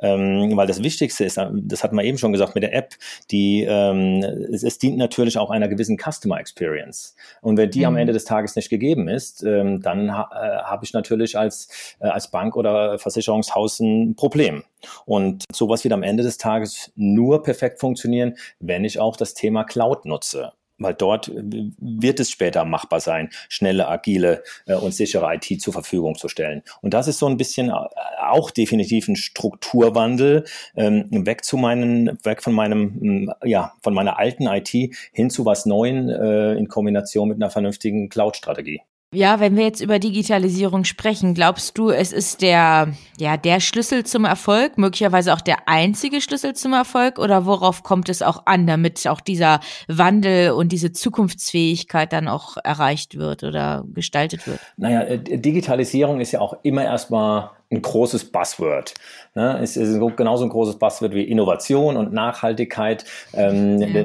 Ähm, 0.00 0.56
weil 0.56 0.66
das 0.66 0.82
Wichtigste 0.82 1.24
ist, 1.24 1.38
das 1.38 1.84
hat 1.84 1.92
man 1.92 2.04
eben 2.04 2.18
schon 2.18 2.32
gesagt 2.32 2.56
mit 2.56 2.64
der 2.64 2.74
App, 2.74 2.94
die 3.30 3.62
ähm, 3.68 4.24
es, 4.50 4.64
es 4.64 4.78
dient 4.78 4.96
natürlich 4.96 5.38
auch 5.38 5.50
einer 5.50 5.68
gewissen 5.68 5.98
Customer 5.98 6.40
Experience. 6.40 7.14
Und 7.42 7.58
wenn 7.58 7.70
die 7.70 7.80
mhm. 7.80 7.86
am 7.86 7.96
Ende 7.96 8.12
des 8.12 8.24
Tages 8.24 8.56
nicht 8.56 8.70
gegeben 8.70 9.06
ist, 9.06 9.44
ähm, 9.44 9.82
dann 9.82 10.16
ha, 10.16 10.30
äh, 10.32 10.62
habe 10.64 10.84
ich 10.84 10.92
natürlich 10.94 11.38
als, 11.38 11.68
äh, 12.00 12.08
als 12.08 12.32
Bank 12.32 12.56
oder 12.56 12.98
Versicherungshaus 12.98 13.78
ein 13.78 14.16
Problem. 14.16 14.64
Und 15.04 15.44
sowas 15.52 15.84
wird 15.84 15.92
am 15.92 16.02
Ende 16.02 16.24
des 16.24 16.38
Tages 16.38 16.90
nur 16.96 17.44
perfekt 17.44 17.78
funktionieren, 17.78 18.36
wenn 18.58 18.84
ich 18.84 18.98
auch 18.98 19.16
das 19.16 19.34
Thema 19.34 19.62
Cloud 19.62 20.06
nutze 20.06 20.52
weil 20.80 20.94
dort 20.94 21.30
wird 21.34 22.18
es 22.18 22.30
später 22.30 22.64
machbar 22.64 23.00
sein, 23.00 23.30
schnelle, 23.48 23.88
agile 23.88 24.42
äh, 24.66 24.74
und 24.74 24.92
sichere 24.92 25.32
IT 25.34 25.60
zur 25.60 25.72
Verfügung 25.72 26.16
zu 26.16 26.28
stellen. 26.28 26.62
Und 26.82 26.94
das 26.94 27.06
ist 27.06 27.18
so 27.18 27.26
ein 27.26 27.36
bisschen 27.36 27.68
äh, 27.68 27.74
auch 28.20 28.50
definitiv 28.50 29.06
ein 29.08 29.16
Strukturwandel 29.16 30.44
ähm, 30.76 31.06
weg 31.26 31.44
zu 31.44 31.56
meinen, 31.56 32.18
weg 32.24 32.42
von 32.42 32.52
meinem, 32.52 33.32
ja, 33.44 33.74
von 33.82 33.94
meiner 33.94 34.18
alten 34.18 34.46
IT 34.46 34.70
hin 35.12 35.30
zu 35.30 35.44
was 35.44 35.66
Neuen 35.66 36.08
äh, 36.08 36.54
in 36.54 36.68
Kombination 36.68 37.28
mit 37.28 37.36
einer 37.36 37.50
vernünftigen 37.50 38.08
Cloud-Strategie. 38.08 38.82
Ja, 39.12 39.40
wenn 39.40 39.56
wir 39.56 39.64
jetzt 39.64 39.80
über 39.80 39.98
Digitalisierung 39.98 40.84
sprechen, 40.84 41.34
glaubst 41.34 41.76
du, 41.76 41.90
es 41.90 42.12
ist 42.12 42.42
der, 42.42 42.94
ja, 43.18 43.36
der 43.36 43.58
Schlüssel 43.58 44.06
zum 44.06 44.24
Erfolg, 44.24 44.78
möglicherweise 44.78 45.34
auch 45.34 45.40
der 45.40 45.68
einzige 45.68 46.20
Schlüssel 46.20 46.54
zum 46.54 46.74
Erfolg 46.74 47.18
oder 47.18 47.44
worauf 47.44 47.82
kommt 47.82 48.08
es 48.08 48.22
auch 48.22 48.46
an, 48.46 48.68
damit 48.68 49.04
auch 49.08 49.20
dieser 49.20 49.58
Wandel 49.88 50.52
und 50.52 50.70
diese 50.70 50.92
Zukunftsfähigkeit 50.92 52.12
dann 52.12 52.28
auch 52.28 52.56
erreicht 52.62 53.18
wird 53.18 53.42
oder 53.42 53.84
gestaltet 53.92 54.46
wird? 54.46 54.60
Naja, 54.76 55.02
äh, 55.02 55.18
Digitalisierung 55.18 56.20
ist 56.20 56.30
ja 56.30 56.40
auch 56.40 56.54
immer 56.62 56.84
erstmal 56.84 57.50
ein 57.72 57.82
großes 57.82 58.30
Buzzword. 58.30 58.94
Ne? 59.34 59.60
Es 59.62 59.76
ist 59.76 60.00
genauso 60.16 60.44
ein 60.44 60.50
großes 60.50 60.78
Buzzword 60.78 61.14
wie 61.14 61.22
Innovation 61.22 61.96
und 61.96 62.12
Nachhaltigkeit. 62.12 63.04
Ähm, 63.32 63.80
ja. 63.80 64.04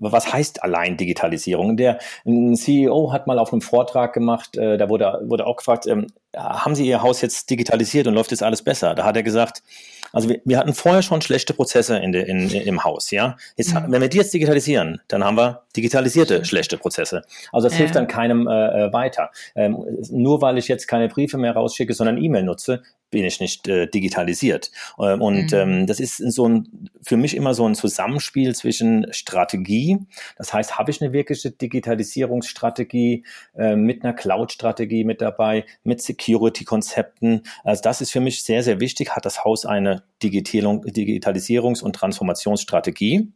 Was 0.00 0.32
heißt 0.32 0.62
allein 0.62 0.96
Digitalisierung? 0.96 1.76
Der 1.76 1.98
ein 2.24 2.56
CEO 2.56 3.12
hat 3.12 3.26
mal 3.26 3.38
auf 3.38 3.52
einem 3.52 3.60
Vortrag 3.60 4.12
gemacht, 4.12 4.56
äh, 4.56 4.78
da 4.78 4.88
wurde, 4.88 5.20
wurde 5.24 5.46
auch 5.46 5.56
gefragt, 5.56 5.86
ähm, 5.86 6.06
haben 6.36 6.74
Sie 6.74 6.86
Ihr 6.86 7.02
Haus 7.02 7.20
jetzt 7.20 7.50
digitalisiert 7.50 8.06
und 8.06 8.14
läuft 8.14 8.30
jetzt 8.30 8.42
alles 8.42 8.62
besser? 8.62 8.94
Da 8.94 9.04
hat 9.04 9.16
er 9.16 9.22
gesagt, 9.22 9.62
also 10.12 10.28
wir, 10.28 10.40
wir 10.44 10.58
hatten 10.58 10.74
vorher 10.74 11.02
schon 11.02 11.20
schlechte 11.20 11.54
Prozesse 11.54 11.98
in 11.98 12.12
de, 12.12 12.28
in, 12.28 12.50
im 12.50 12.84
Haus, 12.84 13.10
ja. 13.10 13.36
Jetzt, 13.56 13.74
mhm. 13.74 13.86
Wenn 13.88 14.00
wir 14.00 14.08
die 14.08 14.18
jetzt 14.18 14.34
digitalisieren, 14.34 15.00
dann 15.08 15.24
haben 15.24 15.36
wir 15.36 15.62
digitalisierte 15.76 16.44
schlechte 16.44 16.78
Prozesse. 16.78 17.22
Also 17.52 17.68
das 17.68 17.74
ja. 17.74 17.80
hilft 17.80 17.96
dann 17.96 18.06
keinem 18.06 18.48
äh, 18.48 18.86
äh, 18.86 18.92
weiter. 18.92 19.30
Ähm, 19.54 19.84
nur 20.10 20.40
weil 20.40 20.58
ich 20.58 20.68
jetzt 20.68 20.86
keine 20.88 21.08
Briefe 21.08 21.38
mehr 21.38 21.52
rausschicke, 21.52 21.94
sondern 21.94 22.18
E-Mail 22.18 22.44
nutze, 22.44 22.82
bin 23.10 23.24
ich 23.24 23.40
nicht 23.40 23.68
äh, 23.68 23.86
digitalisiert. 23.86 24.70
Ähm, 24.98 25.20
und 25.20 25.52
mhm. 25.52 25.58
ähm, 25.58 25.86
das 25.86 26.00
ist 26.00 26.16
so 26.16 26.48
ein, 26.48 26.88
für 27.02 27.16
mich 27.16 27.36
immer 27.36 27.54
so 27.54 27.68
ein 27.68 27.74
Zusammenspiel 27.74 28.54
zwischen 28.54 29.12
Strategie, 29.12 29.98
das 30.36 30.52
heißt, 30.52 30.78
habe 30.78 30.90
ich 30.90 31.02
eine 31.02 31.12
wirkliche 31.12 31.50
Digitalisierungsstrategie 31.50 33.24
äh, 33.56 33.76
mit 33.76 34.04
einer 34.04 34.12
Cloud-Strategie 34.12 35.04
mit 35.04 35.20
dabei, 35.20 35.64
mit 35.84 36.00
Security-Konzepten. 36.00 37.42
Also 37.64 37.82
das 37.82 38.00
ist 38.00 38.10
für 38.10 38.20
mich 38.20 38.42
sehr, 38.42 38.62
sehr 38.62 38.80
wichtig. 38.80 39.10
Hat 39.10 39.26
das 39.26 39.44
Haus 39.44 39.66
eine 39.66 40.02
Digitalisierungs- 40.22 41.82
und 41.82 41.94
Transformationsstrategie? 41.94 43.32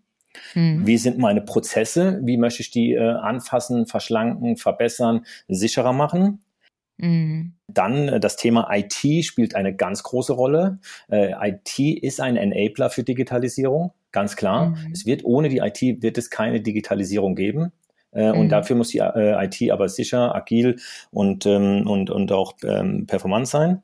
Mhm. 0.55 0.87
Wie 0.87 0.99
sind 0.99 1.19
meine 1.19 1.41
Prozesse? 1.41 2.21
Wie 2.23 2.37
möchte 2.37 2.63
ich 2.63 2.71
die 2.71 2.93
äh, 2.95 3.01
anfassen, 3.01 3.87
verschlanken, 3.87 4.57
verbessern, 4.57 5.25
sicherer 5.49 5.93
machen? 5.93 6.41
Mhm. 6.97 7.55
Dann 7.69 8.09
äh, 8.09 8.21
das 8.21 8.37
Thema 8.37 8.69
IT 8.73 9.25
spielt 9.25 9.55
eine 9.55 9.75
ganz 9.75 10.03
große 10.03 10.33
Rolle. 10.33 10.79
Äh, 11.11 11.33
IT 11.49 11.79
ist 11.79 12.21
ein 12.21 12.37
Enabler 12.37 12.91
für 12.91 13.03
Digitalisierung, 13.03 13.93
ganz 14.13 14.37
klar. 14.37 14.71
Mhm. 14.71 14.93
Es 14.93 15.07
wird 15.07 15.25
ohne 15.25 15.49
die 15.49 15.59
IT 15.59 16.03
wird 16.03 16.19
es 16.19 16.31
keine 16.31 16.61
Digitalisierung 16.61 17.35
geben. 17.35 17.73
Äh, 18.13 18.31
und 18.31 18.45
mhm. 18.45 18.49
dafür 18.49 18.77
muss 18.77 18.89
die 18.89 18.99
äh, 18.99 19.45
IT 19.45 19.71
aber 19.71 19.89
sicher, 19.89 20.35
agil 20.35 20.77
und, 21.11 21.47
ähm, 21.47 21.87
und, 21.87 22.11
und 22.11 22.33
auch 22.33 22.55
ähm, 22.63 23.07
performant 23.07 23.49
sein. 23.49 23.83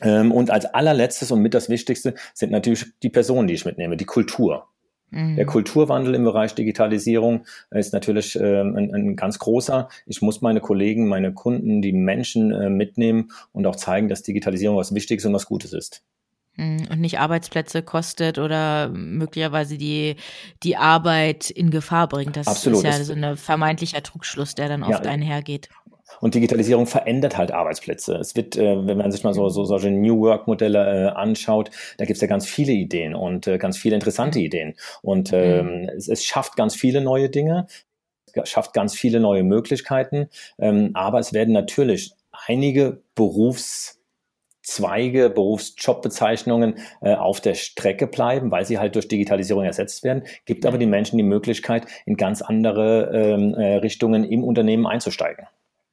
Ähm, 0.00 0.30
und 0.30 0.50
als 0.50 0.66
allerletztes 0.66 1.32
und 1.32 1.40
mit 1.40 1.54
das 1.54 1.68
Wichtigste 1.68 2.14
sind 2.34 2.52
natürlich 2.52 2.86
die 3.02 3.10
Personen, 3.10 3.48
die 3.48 3.54
ich 3.54 3.64
mitnehme, 3.64 3.96
die 3.96 4.04
Kultur. 4.04 4.68
Der 5.10 5.20
mhm. 5.20 5.46
Kulturwandel 5.46 6.14
im 6.14 6.24
Bereich 6.24 6.54
Digitalisierung 6.54 7.46
ist 7.70 7.94
natürlich 7.94 8.36
äh, 8.36 8.60
ein, 8.60 8.94
ein, 8.94 9.16
ganz 9.16 9.38
großer. 9.38 9.88
Ich 10.04 10.20
muss 10.20 10.42
meine 10.42 10.60
Kollegen, 10.60 11.08
meine 11.08 11.32
Kunden, 11.32 11.80
die 11.80 11.92
Menschen 11.92 12.52
äh, 12.52 12.68
mitnehmen 12.68 13.30
und 13.52 13.66
auch 13.66 13.76
zeigen, 13.76 14.08
dass 14.08 14.22
Digitalisierung 14.22 14.76
was 14.76 14.94
Wichtiges 14.94 15.24
und 15.24 15.32
was 15.32 15.46
Gutes 15.46 15.72
ist. 15.72 16.02
Mhm. 16.56 16.88
Und 16.90 17.00
nicht 17.00 17.20
Arbeitsplätze 17.20 17.82
kostet 17.82 18.38
oder 18.38 18.90
möglicherweise 18.90 19.78
die, 19.78 20.16
die 20.62 20.76
Arbeit 20.76 21.48
in 21.48 21.70
Gefahr 21.70 22.08
bringt. 22.08 22.36
Das 22.36 22.46
Absolut. 22.46 22.78
ist 22.78 22.84
ja 22.84 23.04
so 23.04 23.14
ein 23.14 23.36
vermeintlicher 23.36 24.02
Trugschluss, 24.02 24.54
der 24.54 24.68
dann 24.68 24.82
oft 24.82 25.04
ja, 25.04 25.10
einhergeht. 25.10 25.70
Und 26.20 26.34
Digitalisierung 26.34 26.86
verändert 26.86 27.36
halt 27.36 27.52
Arbeitsplätze. 27.52 28.16
Es 28.16 28.34
wird, 28.34 28.56
äh, 28.56 28.86
wenn 28.86 28.98
man 28.98 29.12
sich 29.12 29.24
mal 29.24 29.34
so, 29.34 29.48
so 29.48 29.64
solche 29.64 29.90
New 29.90 30.20
Work-Modelle 30.20 30.78
äh, 30.78 31.08
anschaut, 31.10 31.70
da 31.96 32.04
gibt 32.04 32.16
es 32.16 32.20
ja 32.20 32.28
ganz 32.28 32.46
viele 32.46 32.72
Ideen 32.72 33.14
und 33.14 33.46
äh, 33.46 33.58
ganz 33.58 33.78
viele 33.78 33.94
interessante 33.94 34.40
Ideen. 34.40 34.74
Und 35.02 35.32
mhm. 35.32 35.38
ähm, 35.38 35.90
es, 35.96 36.08
es 36.08 36.24
schafft 36.24 36.56
ganz 36.56 36.74
viele 36.74 37.00
neue 37.00 37.28
Dinge, 37.28 37.66
schafft 38.44 38.74
ganz 38.74 38.94
viele 38.94 39.20
neue 39.20 39.42
Möglichkeiten. 39.42 40.28
Ähm, 40.58 40.90
aber 40.94 41.18
es 41.18 41.32
werden 41.32 41.54
natürlich 41.54 42.12
einige 42.46 43.02
Berufszweige, 43.14 45.30
Berufsjobbezeichnungen 45.30 46.78
äh, 47.00 47.14
auf 47.14 47.40
der 47.40 47.54
Strecke 47.54 48.06
bleiben, 48.06 48.50
weil 48.50 48.64
sie 48.64 48.78
halt 48.78 48.94
durch 48.94 49.08
Digitalisierung 49.08 49.64
ersetzt 49.64 50.04
werden, 50.04 50.22
gibt 50.44 50.66
aber 50.66 50.78
den 50.78 50.90
Menschen 50.90 51.16
die 51.16 51.24
Möglichkeit, 51.24 51.86
in 52.06 52.16
ganz 52.16 52.42
andere 52.42 53.10
ähm, 53.12 53.54
äh, 53.54 53.76
Richtungen 53.76 54.24
im 54.24 54.44
Unternehmen 54.44 54.86
einzusteigen. 54.86 55.46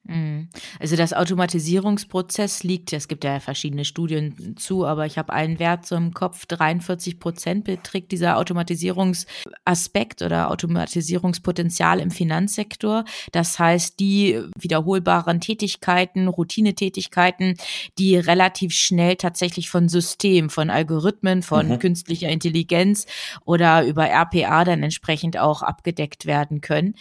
Mhm. 0.08 0.48
Also 0.80 0.96
das 0.96 1.12
Automatisierungsprozess 1.12 2.62
liegt, 2.62 2.92
es 2.92 3.08
gibt 3.08 3.24
ja 3.24 3.40
verschiedene 3.40 3.84
Studien 3.84 4.56
zu, 4.56 4.86
aber 4.86 5.06
ich 5.06 5.18
habe 5.18 5.32
einen 5.32 5.58
Wert 5.58 5.86
so 5.86 5.96
im 5.96 6.14
Kopf, 6.14 6.46
43 6.46 7.18
Prozent 7.18 7.64
beträgt 7.64 8.12
dieser 8.12 8.38
Automatisierungsaspekt 8.38 10.22
oder 10.22 10.50
Automatisierungspotenzial 10.50 12.00
im 12.00 12.10
Finanzsektor. 12.10 13.04
Das 13.32 13.58
heißt, 13.58 13.98
die 13.98 14.40
wiederholbaren 14.58 15.40
Tätigkeiten, 15.40 16.28
Routinetätigkeiten, 16.28 17.56
die 17.98 18.16
relativ 18.16 18.72
schnell 18.72 19.16
tatsächlich 19.16 19.70
von 19.70 19.88
System, 19.88 20.50
von 20.50 20.70
Algorithmen, 20.70 21.42
von 21.42 21.68
mhm. 21.68 21.78
künstlicher 21.78 22.28
Intelligenz 22.28 23.06
oder 23.44 23.84
über 23.84 24.08
RPA 24.08 24.64
dann 24.64 24.82
entsprechend 24.82 25.38
auch 25.38 25.62
abgedeckt 25.62 26.26
werden 26.26 26.60
können 26.60 26.94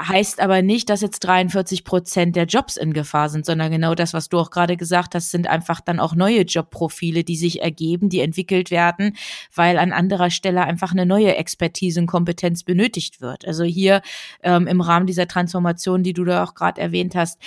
heißt 0.00 0.40
aber 0.40 0.62
nicht, 0.62 0.90
dass 0.90 1.02
jetzt 1.02 1.20
43 1.20 1.84
Prozent 1.84 2.34
der 2.34 2.46
Jobs 2.46 2.76
in 2.76 2.92
Gefahr 2.92 3.28
sind, 3.28 3.46
sondern 3.46 3.70
genau 3.70 3.94
das, 3.94 4.12
was 4.12 4.28
du 4.28 4.38
auch 4.38 4.50
gerade 4.50 4.76
gesagt 4.76 5.14
hast, 5.14 5.30
sind 5.30 5.46
einfach 5.46 5.80
dann 5.80 6.00
auch 6.00 6.14
neue 6.14 6.42
Jobprofile, 6.42 7.22
die 7.22 7.36
sich 7.36 7.62
ergeben, 7.62 8.08
die 8.08 8.20
entwickelt 8.20 8.70
werden, 8.72 9.16
weil 9.54 9.78
an 9.78 9.92
anderer 9.92 10.30
Stelle 10.30 10.62
einfach 10.62 10.92
eine 10.92 11.06
neue 11.06 11.36
Expertise 11.36 12.00
und 12.00 12.06
Kompetenz 12.06 12.64
benötigt 12.64 13.20
wird. 13.20 13.46
Also 13.46 13.62
hier 13.62 14.02
ähm, 14.42 14.66
im 14.66 14.80
Rahmen 14.80 15.06
dieser 15.06 15.28
Transformation, 15.28 16.02
die 16.02 16.12
du 16.12 16.24
da 16.24 16.42
auch 16.42 16.54
gerade 16.54 16.80
erwähnt 16.80 17.14
hast, 17.14 17.38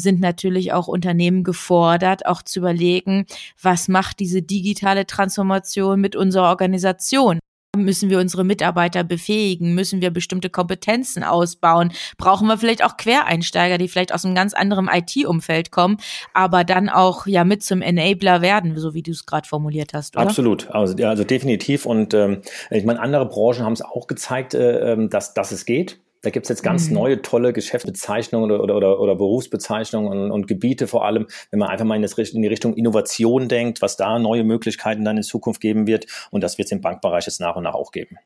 sind 0.00 0.20
natürlich 0.20 0.72
auch 0.72 0.88
Unternehmen 0.88 1.42
gefordert, 1.42 2.26
auch 2.26 2.42
zu 2.42 2.60
überlegen, 2.60 3.26
was 3.60 3.88
macht 3.88 4.20
diese 4.20 4.42
digitale 4.42 5.06
Transformation 5.06 6.00
mit 6.00 6.16
unserer 6.16 6.50
Organisation? 6.50 7.40
Müssen 7.84 8.10
wir 8.10 8.18
unsere 8.18 8.44
Mitarbeiter 8.44 9.04
befähigen? 9.04 9.74
Müssen 9.74 10.00
wir 10.00 10.10
bestimmte 10.10 10.50
Kompetenzen 10.50 11.22
ausbauen? 11.22 11.92
Brauchen 12.16 12.46
wir 12.48 12.58
vielleicht 12.58 12.84
auch 12.84 12.96
Quereinsteiger, 12.96 13.78
die 13.78 13.88
vielleicht 13.88 14.12
aus 14.12 14.24
einem 14.24 14.34
ganz 14.34 14.54
anderen 14.54 14.88
IT-Umfeld 14.88 15.70
kommen, 15.70 15.98
aber 16.34 16.64
dann 16.64 16.88
auch 16.88 17.26
ja 17.26 17.44
mit 17.44 17.62
zum 17.62 17.82
Enabler 17.82 18.42
werden, 18.42 18.76
so 18.78 18.94
wie 18.94 19.02
du 19.02 19.10
es 19.10 19.26
gerade 19.26 19.48
formuliert 19.48 19.94
hast, 19.94 20.16
oder? 20.16 20.26
Absolut, 20.26 20.70
also, 20.70 20.96
ja, 20.96 21.10
also 21.10 21.24
definitiv. 21.24 21.86
Und 21.86 22.14
ähm, 22.14 22.42
ich 22.70 22.84
meine, 22.84 23.00
andere 23.00 23.26
Branchen 23.26 23.64
haben 23.64 23.72
es 23.72 23.82
auch 23.82 24.06
gezeigt, 24.06 24.54
äh, 24.54 24.92
ähm, 24.92 25.10
dass, 25.10 25.34
dass 25.34 25.52
es 25.52 25.64
geht. 25.64 25.98
Da 26.22 26.30
gibt 26.30 26.46
es 26.46 26.48
jetzt 26.48 26.62
ganz 26.62 26.88
mhm. 26.88 26.94
neue, 26.94 27.22
tolle 27.22 27.52
Geschäftsbezeichnungen 27.52 28.50
oder, 28.50 28.74
oder, 28.74 29.00
oder 29.00 29.14
Berufsbezeichnungen 29.14 30.10
und, 30.10 30.30
und, 30.30 30.46
Gebiete 30.46 30.86
vor 30.86 31.04
allem, 31.04 31.26
wenn 31.50 31.58
man 31.58 31.68
einfach 31.68 31.84
mal 31.84 31.96
in, 31.96 32.02
das, 32.02 32.18
in, 32.18 32.42
die 32.42 32.48
Richtung 32.48 32.74
Innovation 32.74 33.48
denkt, 33.48 33.82
was 33.82 33.96
da 33.96 34.18
neue 34.18 34.44
Möglichkeiten 34.44 35.04
dann 35.04 35.16
in 35.16 35.22
Zukunft 35.22 35.60
geben 35.60 35.86
wird. 35.86 36.06
Und 36.30 36.42
das 36.42 36.58
wird 36.58 36.66
es 36.66 36.72
im 36.72 36.80
Bankbereich 36.80 37.26
jetzt 37.26 37.40
nach 37.40 37.56
und 37.56 37.64
nach 37.64 37.74
auch 37.74 37.92
geben. 37.92 38.18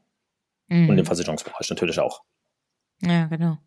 Mhm. 0.69 0.89
Und 0.89 0.99
im 0.99 1.05
Versicherungsbereich 1.05 1.69
natürlich 1.69 1.99
auch. 1.99 2.23
Ja, 3.03 3.27
genau. 3.27 3.59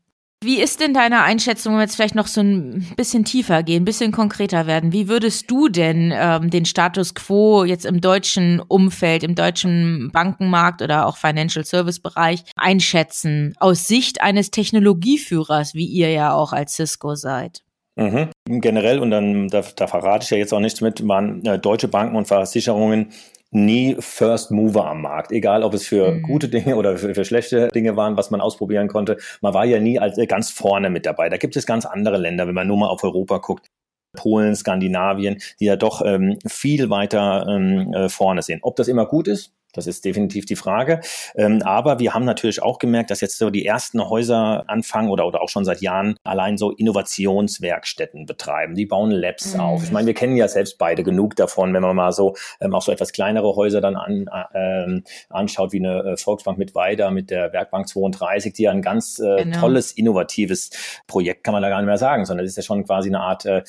Wie 0.45 0.61
ist 0.61 0.79
denn 0.79 0.93
deine 0.93 1.23
Einschätzung, 1.23 1.73
wenn 1.73 1.79
wir 1.79 1.85
jetzt 1.85 1.95
vielleicht 1.95 2.13
noch 2.13 2.27
so 2.27 2.39
ein 2.39 2.85
bisschen 2.95 3.25
tiefer 3.25 3.63
gehen, 3.63 3.81
ein 3.81 3.85
bisschen 3.85 4.11
konkreter 4.11 4.67
werden? 4.67 4.93
Wie 4.93 5.07
würdest 5.07 5.49
du 5.49 5.69
denn 5.69 6.13
ähm, 6.15 6.51
den 6.51 6.65
Status 6.65 7.15
quo 7.15 7.63
jetzt 7.63 7.83
im 7.83 7.99
deutschen 7.99 8.59
Umfeld, 8.59 9.23
im 9.23 9.33
deutschen 9.33 10.11
Bankenmarkt 10.13 10.83
oder 10.83 11.07
auch 11.07 11.17
Financial 11.17 11.65
Service 11.65 11.99
Bereich 11.99 12.43
einschätzen, 12.55 13.55
aus 13.59 13.87
Sicht 13.87 14.21
eines 14.21 14.51
Technologieführers, 14.51 15.73
wie 15.73 15.87
ihr 15.87 16.11
ja 16.11 16.33
auch 16.33 16.53
als 16.53 16.75
Cisco 16.75 17.15
seid? 17.15 17.63
Mhm. 17.95 18.29
Generell, 18.47 18.99
und 18.99 19.09
dann 19.09 19.47
da, 19.47 19.63
da 19.75 19.87
verrate 19.87 20.25
ich 20.25 20.29
ja 20.29 20.37
jetzt 20.37 20.53
auch 20.53 20.59
nichts 20.59 20.79
mit, 20.79 21.07
waren 21.07 21.43
äh, 21.45 21.57
deutsche 21.57 21.87
Banken 21.87 22.15
und 22.15 22.27
Versicherungen 22.27 23.11
nie 23.55 23.95
First 23.99 24.51
Mover 24.51 24.85
am 24.85 25.01
Markt, 25.01 25.31
egal 25.31 25.63
ob 25.63 25.73
es 25.73 25.87
für 25.87 26.11
mhm. 26.11 26.21
gute 26.21 26.49
Dinge 26.49 26.75
oder 26.75 26.97
für, 26.97 27.15
für, 27.15 27.25
schlechte 27.25 27.69
Dinge 27.69 27.95
waren, 27.95 28.17
was 28.17 28.29
man 28.29 28.41
ausprobieren 28.41 28.87
konnte. 28.87 29.17
Man 29.41 29.53
war 29.53 29.65
ja 29.65 29.79
nie 29.79 29.97
als, 29.97 30.17
äh, 30.17 30.27
ganz 30.27 30.51
vorne 30.51 30.89
mit 30.89 31.05
dabei. 31.05 31.29
Da 31.29 31.37
gibt 31.37 31.55
es 31.55 31.65
ganz 31.65 31.85
andere 31.85 32.17
Länder, 32.17 32.45
wenn 32.47 32.53
man 32.53 32.67
nur 32.67 32.77
mal 32.77 32.89
auf 32.89 33.03
Europa 33.03 33.37
guckt. 33.37 33.71
Polen, 34.15 34.55
Skandinavien, 34.55 35.41
die 35.59 35.65
ja 35.65 35.75
doch 35.75 36.01
ähm, 36.05 36.37
viel 36.47 36.89
weiter 36.89 37.45
ähm, 37.49 37.93
äh, 37.93 38.07
vorne 38.07 38.41
sind. 38.41 38.63
Ob 38.63 38.75
das 38.77 38.87
immer 38.87 39.05
gut 39.05 39.27
ist, 39.27 39.54
das 39.75 39.87
ist 39.87 40.05
definitiv 40.05 40.45
die 40.45 40.55
Frage. 40.55 41.01
Ähm, 41.35 41.61
aber 41.63 41.99
wir 41.99 42.13
haben 42.13 42.25
natürlich 42.25 42.61
auch 42.61 42.79
gemerkt, 42.79 43.11
dass 43.11 43.21
jetzt 43.21 43.37
so 43.37 43.49
die 43.49 43.65
ersten 43.65 44.01
Häuser 44.07 44.63
anfangen 44.67 45.09
oder, 45.09 45.27
oder 45.27 45.41
auch 45.41 45.49
schon 45.49 45.65
seit 45.65 45.81
Jahren 45.81 46.15
allein 46.23 46.57
so 46.57 46.71
Innovationswerkstätten 46.71 48.25
betreiben. 48.25 48.75
Die 48.75 48.85
bauen 48.85 49.11
Labs 49.11 49.53
mhm. 49.53 49.59
auf. 49.59 49.83
Ich 49.83 49.91
meine, 49.91 50.07
wir 50.07 50.13
kennen 50.13 50.37
ja 50.37 50.47
selbst 50.47 50.77
beide 50.77 51.03
genug 51.03 51.35
davon, 51.35 51.73
wenn 51.73 51.81
man 51.81 51.95
mal 51.95 52.11
so 52.11 52.35
ähm, 52.61 52.73
auch 52.73 52.81
so 52.81 52.91
etwas 52.91 53.11
kleinere 53.11 53.55
Häuser 53.55 53.81
dann 53.81 53.95
an, 53.95 54.27
äh, 54.53 55.01
anschaut, 55.29 55.73
wie 55.73 55.79
eine 55.79 56.13
äh, 56.13 56.17
Volksbank 56.17 56.57
mit 56.57 56.75
Weida, 56.75 57.11
mit 57.11 57.29
der 57.29 57.53
Werkbank 57.53 57.87
32, 57.87 58.53
die 58.53 58.63
ja 58.63 58.71
ein 58.71 58.81
ganz 58.81 59.19
äh, 59.19 59.43
genau. 59.43 59.59
tolles, 59.59 59.91
innovatives 59.91 60.71
Projekt, 61.07 61.43
kann 61.43 61.53
man 61.53 61.61
da 61.61 61.69
gar 61.69 61.77
nicht 61.77 61.87
mehr 61.87 61.97
sagen, 61.97 62.25
sondern 62.25 62.45
es 62.45 62.51
ist 62.51 62.57
ja 62.57 62.63
schon 62.63 62.85
quasi 62.85 63.09
eine 63.09 63.19
Art, 63.19 63.45
äh, 63.45 63.63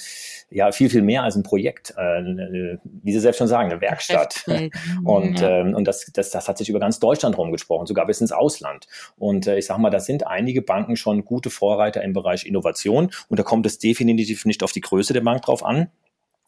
ja, 0.51 0.73
viel, 0.73 0.91
viel 0.91 1.03
mehr 1.03 1.23
als 1.23 1.37
ein 1.37 1.43
Projekt. 1.43 1.95
Äh, 1.97 2.77
wie 2.85 3.13
Sie 3.13 3.21
selbst 3.21 3.39
schon 3.39 3.49
sagen, 3.49 3.71
eine 3.71 3.81
Werkstatt. 3.81 4.45
Und, 5.05 5.41
ja. 5.41 5.61
ähm, 5.61 5.75
und 5.75 5.87
das 5.87 5.96
das, 6.05 6.13
das, 6.13 6.31
das 6.31 6.49
hat 6.49 6.59
sich 6.59 6.69
über 6.69 6.81
ganz 6.81 6.99
Deutschland 6.99 7.37
rumgesprochen, 7.39 7.87
sogar 7.87 8.07
bis 8.07 8.21
ins 8.21 8.33
Ausland. 8.33 8.87
Und 9.17 9.47
äh, 9.47 9.59
ich 9.59 9.67
sage 9.67 9.81
mal, 9.81 9.91
da 9.91 10.01
sind 10.01 10.27
einige 10.27 10.63
Banken 10.63 10.97
schon 10.97 11.25
gute 11.25 11.51
Vorreiter 11.51 12.03
im 12.03 12.13
Bereich 12.13 12.47
Innovation. 12.47 13.11
Und 13.29 13.39
da 13.39 13.43
kommt 13.43 13.67
es 13.67 13.79
definitiv 13.79 14.45
nicht 14.45 14.63
auf 14.63 14.73
die 14.73 14.81
Größe 14.81 15.13
der 15.13 15.21
Bank 15.21 15.43
drauf 15.43 15.65
an. 15.65 15.89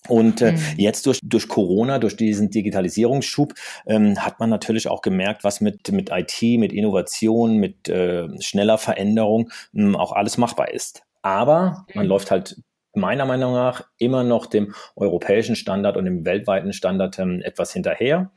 Und 0.07 0.40
äh, 0.43 0.52
mhm. 0.52 0.59
jetzt 0.76 1.07
durch, 1.07 1.19
durch 1.23 1.49
Corona, 1.49 1.99
durch 1.99 2.17
diesen 2.17 2.50
Digitalisierungsschub, 2.50 3.55
ähm, 3.87 4.25
hat 4.25 4.38
man 4.38 4.49
natürlich 4.49 4.88
auch 4.88 5.02
gemerkt, 5.02 5.45
was 5.45 5.61
mit, 5.61 5.90
mit 5.90 6.11
IT, 6.11 6.40
mit 6.59 6.73
Innovation, 6.73 7.57
mit 7.57 7.88
äh, 7.88 8.28
schneller 8.40 8.78
Veränderung 8.78 9.50
ähm, 9.75 9.97
auch 9.97 10.12
alles 10.12 10.38
machbar 10.38 10.73
ist. 10.73 11.02
Aber 11.23 11.85
man 11.95 12.05
mhm. 12.05 12.11
läuft 12.11 12.31
halt 12.31 12.57
meiner 12.95 13.26
Meinung 13.26 13.52
nach 13.52 13.85
immer 13.99 14.25
noch 14.25 14.47
dem 14.47 14.75
europäischen 14.97 15.57
Standard 15.57 15.97
und 15.97 16.05
dem 16.05 16.25
weltweiten 16.25 16.73
Standard 16.73 17.19
ähm, 17.19 17.43
etwas 17.43 17.73
hinterher. 17.73 18.31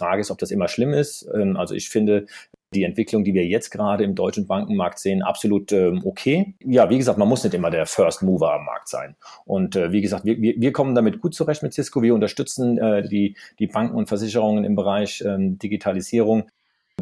Frage 0.00 0.20
ist, 0.22 0.30
ob 0.30 0.38
das 0.38 0.50
immer 0.50 0.68
schlimm 0.68 0.92
ist. 0.94 1.28
Ähm, 1.34 1.56
also 1.56 1.74
ich 1.74 1.88
finde 1.90 2.26
die 2.72 2.84
Entwicklung, 2.84 3.24
die 3.24 3.34
wir 3.34 3.44
jetzt 3.46 3.70
gerade 3.70 4.04
im 4.04 4.14
deutschen 4.14 4.46
Bankenmarkt 4.46 4.98
sehen, 4.98 5.22
absolut 5.22 5.72
ähm, 5.72 6.02
okay. 6.04 6.54
Ja, 6.64 6.88
wie 6.88 6.98
gesagt, 6.98 7.18
man 7.18 7.28
muss 7.28 7.42
nicht 7.42 7.54
immer 7.54 7.70
der 7.70 7.86
First 7.86 8.22
Mover 8.22 8.54
am 8.54 8.64
Markt 8.64 8.88
sein. 8.88 9.16
Und 9.44 9.74
äh, 9.74 9.90
wie 9.92 10.00
gesagt, 10.00 10.24
wir, 10.24 10.38
wir 10.38 10.72
kommen 10.72 10.94
damit 10.94 11.20
gut 11.20 11.34
zurecht 11.34 11.62
mit 11.62 11.74
Cisco. 11.74 12.00
Wir 12.02 12.14
unterstützen 12.14 12.78
äh, 12.78 13.06
die, 13.08 13.36
die 13.58 13.66
Banken 13.66 13.96
und 13.96 14.06
Versicherungen 14.06 14.64
im 14.64 14.76
Bereich 14.76 15.22
ähm, 15.26 15.58
Digitalisierung 15.58 16.48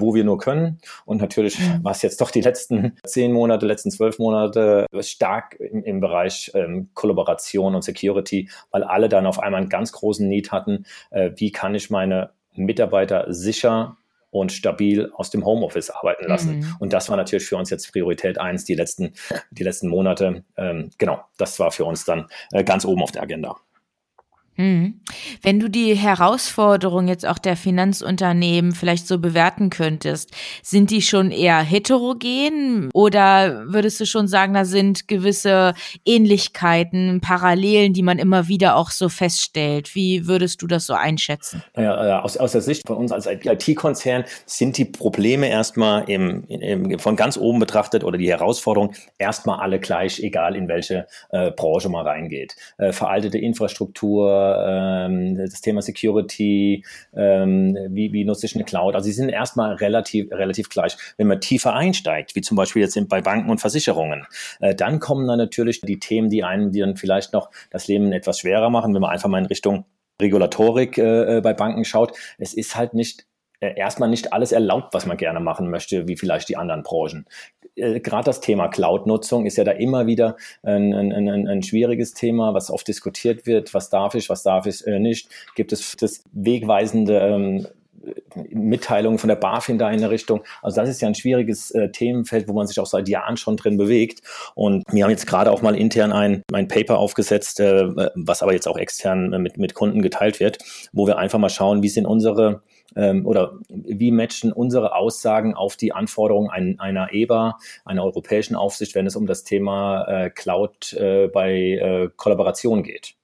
wo 0.01 0.15
wir 0.15 0.25
nur 0.25 0.39
können. 0.39 0.79
Und 1.05 1.21
natürlich 1.21 1.59
mhm. 1.59 1.83
war 1.83 1.93
es 1.93 2.03
jetzt 2.03 2.21
doch 2.21 2.31
die 2.31 2.41
letzten 2.41 2.97
zehn 3.05 3.33
Monate, 3.33 3.67
letzten 3.67 3.91
zwölf 3.91 4.19
Monate 4.19 4.87
stark 5.01 5.57
im, 5.59 5.83
im 5.83 6.01
Bereich 6.01 6.51
ähm, 6.55 6.91
Kollaboration 6.95 7.75
und 7.75 7.83
Security, 7.83 8.49
weil 8.71 8.85
alle 8.85 9.09
dann 9.09 9.27
auf 9.27 9.39
einmal 9.39 9.61
einen 9.61 9.71
ganz 9.71 9.93
großen 9.93 10.29
Need 10.29 10.53
hatten. 10.53 10.85
Äh, 11.11 11.33
wie 11.37 11.53
kann 11.53 11.75
ich 11.75 11.91
meine 11.91 12.31
Mitarbeiter 12.65 13.27
sicher 13.29 13.97
und 14.31 14.53
stabil 14.53 15.11
aus 15.15 15.31
dem 15.31 15.45
Homeoffice 15.45 15.91
arbeiten 15.91 16.27
lassen. 16.27 16.59
Mhm. 16.59 16.77
Und 16.81 16.93
das 16.93 17.09
war 17.09 17.17
natürlich 17.17 17.47
für 17.47 17.57
uns 17.57 17.71
jetzt 17.71 17.91
Priorität 17.93 18.39
eins 18.39 18.65
die 18.65 18.75
letzten, 18.75 19.15
die 19.51 19.65
letzten 19.65 19.89
Monate. 19.89 20.45
Ähm, 20.57 20.91
genau, 20.99 21.25
das 21.39 21.59
war 21.59 21.71
für 21.71 21.85
uns 21.85 22.05
dann 22.05 22.27
äh, 22.53 22.63
ganz 22.63 22.85
oben 22.85 23.03
auf 23.03 23.13
der 23.13 23.23
Agenda. 23.23 23.57
Mhm. 24.59 25.01
Wenn 25.41 25.61
du 25.61 25.71
die 25.71 25.95
Herausforderung 25.95 27.07
jetzt 27.07 27.25
auch 27.25 27.39
der 27.39 27.57
Finanzunternehmen 27.57 28.73
vielleicht 28.73 29.07
so 29.07 29.21
bewerten 29.21 29.71
könntest, 29.71 30.33
sind 30.65 30.91
die 30.91 31.01
schon 31.01 31.31
eher 31.31 31.61
heterogen 31.61 32.91
oder 32.93 33.65
würdest 33.69 34.01
du 34.01 34.05
schon 34.05 34.27
sagen, 34.27 34.55
da 34.55 34.65
sind 34.65 35.07
gewisse 35.07 35.75
Ähnlichkeiten, 36.05 37.21
Parallelen, 37.21 37.93
die 37.93 38.03
man 38.03 38.19
immer 38.19 38.49
wieder 38.49 38.75
auch 38.75 38.91
so 38.91 39.09
feststellt? 39.09 39.95
Wie 39.95 40.27
würdest 40.27 40.61
du 40.61 40.67
das 40.67 40.87
so 40.87 40.95
einschätzen? 40.95 41.63
Ja, 41.77 42.21
aus, 42.23 42.37
aus 42.37 42.51
der 42.51 42.61
Sicht 42.61 42.85
von 42.85 42.97
uns 42.97 43.13
als 43.13 43.27
IT-Konzern 43.27 44.25
sind 44.45 44.77
die 44.77 44.87
Probleme 44.87 45.49
erstmal 45.49 46.11
im, 46.11 46.43
im, 46.49 46.99
von 46.99 47.15
ganz 47.15 47.37
oben 47.37 47.61
betrachtet 47.61 48.03
oder 48.03 48.19
die 48.19 48.29
Herausforderungen 48.29 48.97
erstmal 49.19 49.61
alle 49.61 49.79
gleich, 49.79 50.19
egal 50.19 50.57
in 50.57 50.67
welche 50.67 51.07
äh, 51.31 51.53
Branche 51.53 51.89
man 51.89 52.05
reingeht. 52.05 52.57
Äh, 52.77 52.91
veraltete 52.91 53.39
Infrastruktur, 53.39 54.48
Ähm, 54.57 55.37
das 55.37 55.61
Thema 55.61 55.83
Security, 55.83 56.85
ähm, 57.15 57.77
wie, 57.91 58.13
wie 58.13 58.25
nutze 58.25 58.47
ich 58.47 58.55
eine 58.55 58.65
Cloud. 58.65 58.95
Also 58.95 59.07
sie 59.07 59.13
sind 59.13 59.29
erstmal 59.29 59.75
relativ, 59.75 60.31
relativ 60.33 60.69
gleich. 60.69 60.97
Wenn 61.17 61.27
man 61.27 61.41
tiefer 61.41 61.75
einsteigt, 61.75 62.35
wie 62.35 62.41
zum 62.41 62.57
Beispiel 62.57 62.83
jetzt 62.83 62.99
bei 63.09 63.21
Banken 63.21 63.51
und 63.51 63.61
Versicherungen, 63.61 64.27
äh, 64.61 64.75
dann 64.75 65.01
kommen 65.01 65.27
dann 65.27 65.39
natürlich 65.39 65.81
die 65.81 65.99
Themen, 65.99 66.31
die 66.31 66.45
einem, 66.45 66.73
die 66.73 66.81
dann 66.81 66.97
vielleicht 66.97 67.33
noch 67.33 67.51
das 67.71 67.89
Leben 67.89 68.13
etwas 68.13 68.41
schwerer 68.41 68.71
machen, 68.71 68.95
wenn 68.95 69.03
man 69.03 69.11
einfach 69.11 69.29
mal 69.29 69.39
in 69.39 69.47
Richtung 69.47 69.85
Regulatorik 70.21 70.99
äh, 70.99 71.37
äh 71.37 71.41
bei 71.41 71.55
Banken 71.55 71.85
schaut. 71.85 72.13
Es 72.39 72.55
ist 72.55 72.75
halt 72.75 72.95
nicht 72.95 73.28
erstmal 73.61 74.09
nicht 74.09 74.33
alles 74.33 74.53
erlaubt, 74.53 74.95
was 74.95 75.07
man 75.07 75.17
gerne 75.17 75.41
machen 75.41 75.71
möchte, 75.71 76.07
wie 76.07 76.17
vielleicht 76.17 76.49
die 76.49 76.57
anderen 76.57 76.83
Branchen. 76.83 77.27
Äh, 77.75 78.01
Gerade 78.01 78.25
das 78.25 78.41
Thema 78.41 78.69
Cloud-Nutzung 78.69 79.47
ist 79.47 79.57
ja 79.57 79.65
da 79.65 79.73
immer 79.73 80.07
wieder 80.07 80.37
ein, 80.63 80.93
ein, 80.95 81.13
ein, 81.13 81.49
ein, 81.49 81.63
schwieriges 81.63 82.15
Thema, 82.15 82.55
was 82.55 82.71
oft 82.71 82.87
diskutiert 82.87 83.47
wird. 83.47 83.75
Was 83.75 83.91
darf 83.91 84.15
ich, 84.15 84.29
was 84.29 84.43
darf 84.43 84.67
ich 84.67 84.87
äh, 84.87 84.99
nicht? 84.99 85.29
Gibt 85.55 85.73
es 85.73 85.97
das 85.97 86.23
wegweisende 86.33 87.19
ähm, 87.19 87.67
Mitteilungen 88.51 89.19
von 89.19 89.29
der 89.29 89.37
BaFin 89.37 89.79
da 89.79 89.91
in 89.91 90.01
der 90.01 90.11
Richtung. 90.11 90.43
Also 90.63 90.81
das 90.81 90.89
ist 90.89 91.03
ja 91.03 91.09
ein 91.09 91.15
schwieriges 91.15 91.71
äh, 91.73 91.91
Themenfeld, 91.91 92.49
wo 92.49 92.53
man 92.53 92.67
sich 92.67 92.79
auch 92.81 92.87
seit 92.87 93.09
Jahren 93.09 93.37
schon 93.37 93.57
drin 93.57 93.77
bewegt. 93.77 94.23
Und 94.55 94.85
wir 94.91 95.05
haben 95.05 95.11
jetzt 95.11 95.27
gerade 95.27 95.51
auch 95.51 95.63
mal 95.63 95.77
intern 95.77 96.13
ein, 96.13 96.43
ein 96.53 96.69
Paper 96.69 96.99
aufgesetzt, 96.99 97.61
äh, 97.61 97.89
was 98.15 98.43
aber 98.43 98.53
jetzt 98.53 98.69
auch 98.69 98.79
extern 98.79 99.31
mit, 99.43 99.59
mit 99.59 99.75
Kunden 99.75 100.03
geteilt 100.03 100.41
wird, 100.41 100.59
wo 100.93 101.07
wir 101.07 101.19
einfach 101.19 101.39
mal 101.39 101.51
schauen, 101.51 101.83
wie 101.83 101.89
sind 101.89 102.07
unsere 102.07 102.63
ähm, 102.97 103.27
oder 103.27 103.59
wie 103.69 104.11
matchen 104.11 104.53
unsere 104.53 104.95
Aussagen 104.95 105.55
auf 105.55 105.77
die 105.77 105.93
Anforderungen 105.93 106.51
ein, 106.51 106.81
einer 106.81 107.13
EBA, 107.13 107.59
einer 107.85 108.05
europäischen 108.05 108.57
Aufsicht, 108.57 108.95
wenn 108.95 109.07
es 109.07 109.17
um 109.17 109.27
das 109.27 109.45
Thema 109.45 110.05
äh, 110.05 110.31
Cloud 110.31 110.93
äh, 110.95 111.29
bei 111.29 111.53
äh, 111.53 112.11
Kollaboration 112.17 112.83
geht. 112.83 113.15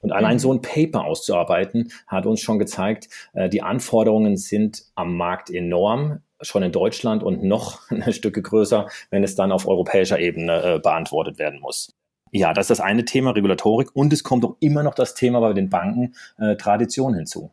Und 0.00 0.12
allein 0.12 0.34
mhm. 0.34 0.40
so 0.40 0.52
ein 0.52 0.62
Paper 0.62 1.04
auszuarbeiten, 1.04 1.92
hat 2.06 2.26
uns 2.26 2.40
schon 2.40 2.58
gezeigt, 2.58 3.08
äh, 3.32 3.48
die 3.48 3.62
Anforderungen 3.62 4.36
sind 4.36 4.84
am 4.94 5.16
Markt 5.16 5.50
enorm 5.50 6.20
schon 6.42 6.64
in 6.64 6.72
Deutschland 6.72 7.22
und 7.22 7.42
noch 7.42 7.80
ein 7.90 8.12
Stücke 8.12 8.42
größer, 8.42 8.88
wenn 9.10 9.24
es 9.24 9.34
dann 9.34 9.52
auf 9.52 9.66
europäischer 9.66 10.18
Ebene 10.18 10.62
äh, 10.62 10.78
beantwortet 10.80 11.38
werden 11.38 11.60
muss. 11.60 11.94
Ja, 12.32 12.54
das 12.54 12.64
ist 12.64 12.78
das 12.78 12.80
eine 12.80 13.04
Thema, 13.04 13.32
Regulatorik. 13.32 13.94
Und 13.94 14.12
es 14.12 14.24
kommt 14.24 14.44
auch 14.44 14.56
immer 14.58 14.82
noch 14.82 14.94
das 14.94 15.14
Thema 15.14 15.40
bei 15.40 15.52
den 15.52 15.68
Banken 15.68 16.14
äh, 16.38 16.56
Tradition 16.56 17.14
hinzu. 17.14 17.52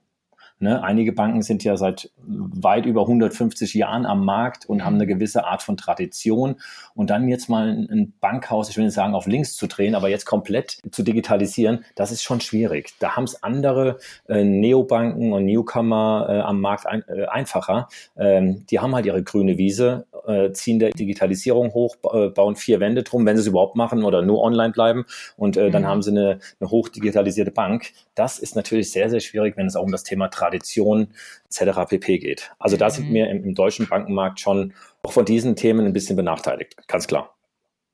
Ne? 0.61 0.83
Einige 0.83 1.13
Banken 1.13 1.41
sind 1.41 1.63
ja 1.63 1.77
seit 1.77 2.11
weit 2.17 2.85
über 2.85 3.01
150 3.01 3.73
Jahren 3.75 4.05
am 4.05 4.25
Markt 4.25 4.65
und 4.65 4.83
haben 4.83 4.95
eine 4.95 5.05
mhm. 5.05 5.09
gewisse 5.09 5.45
Art 5.45 5.63
von 5.63 5.77
Tradition. 5.77 6.57
Und 6.95 7.09
dann 7.09 7.29
jetzt 7.29 7.47
mal 7.47 7.69
ein 7.69 8.13
Bankhaus, 8.19 8.69
ich 8.69 8.75
will 8.75 8.83
nicht 8.83 8.93
sagen, 8.93 9.15
auf 9.15 9.25
links 9.25 9.55
zu 9.55 9.67
drehen, 9.67 9.95
aber 9.95 10.09
jetzt 10.09 10.25
komplett 10.25 10.79
zu 10.91 11.01
digitalisieren, 11.01 11.85
das 11.95 12.11
ist 12.11 12.23
schon 12.23 12.41
schwierig. 12.41 12.93
Da 12.99 13.15
haben 13.15 13.23
es 13.23 13.41
andere 13.41 13.99
äh, 14.27 14.43
Neobanken 14.43 15.31
und 15.31 15.45
Newcomer 15.45 16.27
äh, 16.29 16.39
am 16.41 16.59
Markt 16.59 16.87
ein, 16.87 17.03
äh, 17.07 17.25
einfacher. 17.27 17.87
Ähm, 18.17 18.65
die 18.69 18.79
haben 18.79 18.93
halt 18.93 19.05
ihre 19.05 19.23
grüne 19.23 19.57
Wiese, 19.57 20.07
äh, 20.27 20.51
ziehen 20.51 20.79
der 20.79 20.89
Digitalisierung 20.89 21.73
hoch, 21.73 21.95
äh, 22.11 22.27
bauen 22.27 22.57
vier 22.57 22.81
Wände 22.81 23.03
drum, 23.03 23.25
wenn 23.25 23.37
sie 23.37 23.41
es 23.41 23.47
überhaupt 23.47 23.77
machen 23.77 24.03
oder 24.03 24.21
nur 24.23 24.41
online 24.41 24.73
bleiben. 24.73 25.05
Und 25.37 25.55
äh, 25.55 25.71
dann 25.71 25.83
mhm. 25.83 25.87
haben 25.87 26.01
sie 26.01 26.11
eine, 26.11 26.39
eine 26.59 26.69
hochdigitalisierte 26.69 27.51
Bank. 27.51 27.91
Das 28.13 28.39
ist 28.39 28.57
natürlich 28.57 28.91
sehr, 28.91 29.09
sehr 29.09 29.21
schwierig, 29.21 29.55
wenn 29.55 29.65
es 29.65 29.77
auch 29.77 29.83
um 29.83 29.91
das 29.93 30.03
Thema 30.03 30.27
Tradition 30.27 30.48
Tradition 30.49 31.09
etc. 31.45 31.79
pp. 31.87 32.19
geht. 32.19 32.51
Also 32.59 32.77
da 32.77 32.89
sind 32.89 33.09
mhm. 33.09 33.13
wir 33.13 33.29
im, 33.29 33.43
im 33.43 33.55
deutschen 33.55 33.87
Bankenmarkt 33.87 34.39
schon 34.39 34.73
auch 35.03 35.13
von 35.13 35.25
diesen 35.25 35.55
Themen 35.55 35.85
ein 35.85 35.93
bisschen 35.93 36.15
benachteiligt, 36.15 36.75
ganz 36.87 37.07
klar. 37.07 37.35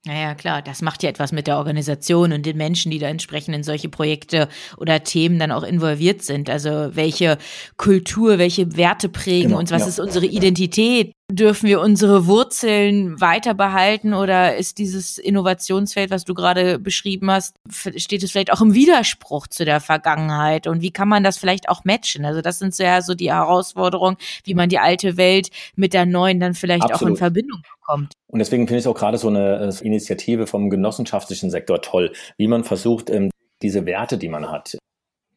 Naja, 0.08 0.36
klar, 0.36 0.62
das 0.62 0.84
macht 0.84 1.02
ja 1.02 1.10
etwas 1.10 1.32
mit 1.32 1.48
der 1.48 1.58
Organisation 1.58 2.32
und 2.32 2.46
den 2.46 2.58
Menschen, 2.58 2.92
die 2.92 3.00
da 3.00 3.08
entsprechend 3.08 3.56
in 3.56 3.64
solche 3.64 3.90
Projekte 3.90 4.48
oder 4.78 5.04
Themen 5.04 5.40
dann 5.40 5.52
auch 5.52 5.64
involviert 5.64 6.22
sind. 6.22 6.48
Also 6.48 6.96
welche 6.96 7.40
Kultur, 7.78 8.38
welche 8.38 8.78
Werte 8.78 9.10
prägen 9.10 9.50
genau, 9.50 9.60
uns, 9.60 9.72
was 9.72 9.82
ja. 9.82 9.88
ist 9.88 10.00
unsere 10.00 10.28
Identität? 10.28 11.12
Dürfen 11.32 11.68
wir 11.68 11.82
unsere 11.82 12.28
Wurzeln 12.28 13.20
weiter 13.20 13.56
behalten 13.56 14.14
oder 14.14 14.58
ist 14.58 14.78
dieses 14.78 15.18
Innovationsfeld, 15.18 16.12
was 16.12 16.24
du 16.24 16.36
gerade 16.36 16.78
beschrieben 16.78 17.32
hast, 17.32 17.56
steht 17.96 18.22
es 18.22 18.32
vielleicht 18.32 18.54
auch 18.54 18.62
im 18.62 18.76
Widerspruch 18.76 19.48
zu 19.48 19.66
der 19.66 19.82
Vergangenheit? 19.82 20.68
Und 20.68 20.82
wie 20.82 20.92
kann 20.92 21.08
man 21.08 21.24
das 21.24 21.40
vielleicht 21.40 21.68
auch 21.68 21.84
matchen? 21.84 22.26
Also 22.26 22.42
das 22.42 22.60
sind 22.60 22.76
so 22.76 22.84
ja 22.84 23.02
so 23.02 23.16
die 23.16 23.34
Herausforderungen, 23.34 24.18
wie 24.44 24.54
man 24.54 24.70
die 24.70 24.78
alte 24.78 25.18
Welt 25.18 25.50
mit 25.76 25.94
der 25.94 26.06
neuen 26.06 26.40
dann 26.40 26.54
vielleicht 26.54 26.84
Absolut. 26.84 27.02
auch 27.02 27.08
in 27.08 27.18
Verbindung 27.18 27.62
bekommt. 27.80 28.14
Und 28.28 28.38
deswegen 28.38 28.68
finde 28.68 28.82
ich 28.82 28.88
auch 28.88 28.94
gerade 28.94 29.18
so 29.18 29.28
eine 29.28 29.74
äh, 29.74 29.84
Initiative 29.84 30.46
vom 30.46 30.70
genossenschaftlichen 30.70 31.50
Sektor 31.50 31.82
toll, 31.82 32.14
wie 32.38 32.48
man 32.48 32.64
versucht, 32.64 33.10
ähm, 33.10 33.32
diese 33.64 33.88
Werte, 33.88 34.20
die 34.20 34.30
man 34.30 34.52
hat, 34.52 34.78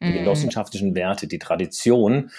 die 0.03 0.05
mhm. 0.05 0.13
genossenschaftlichen 0.13 0.93
Werte, 0.93 1.25
die 1.25 1.39
Tradition 1.39 2.29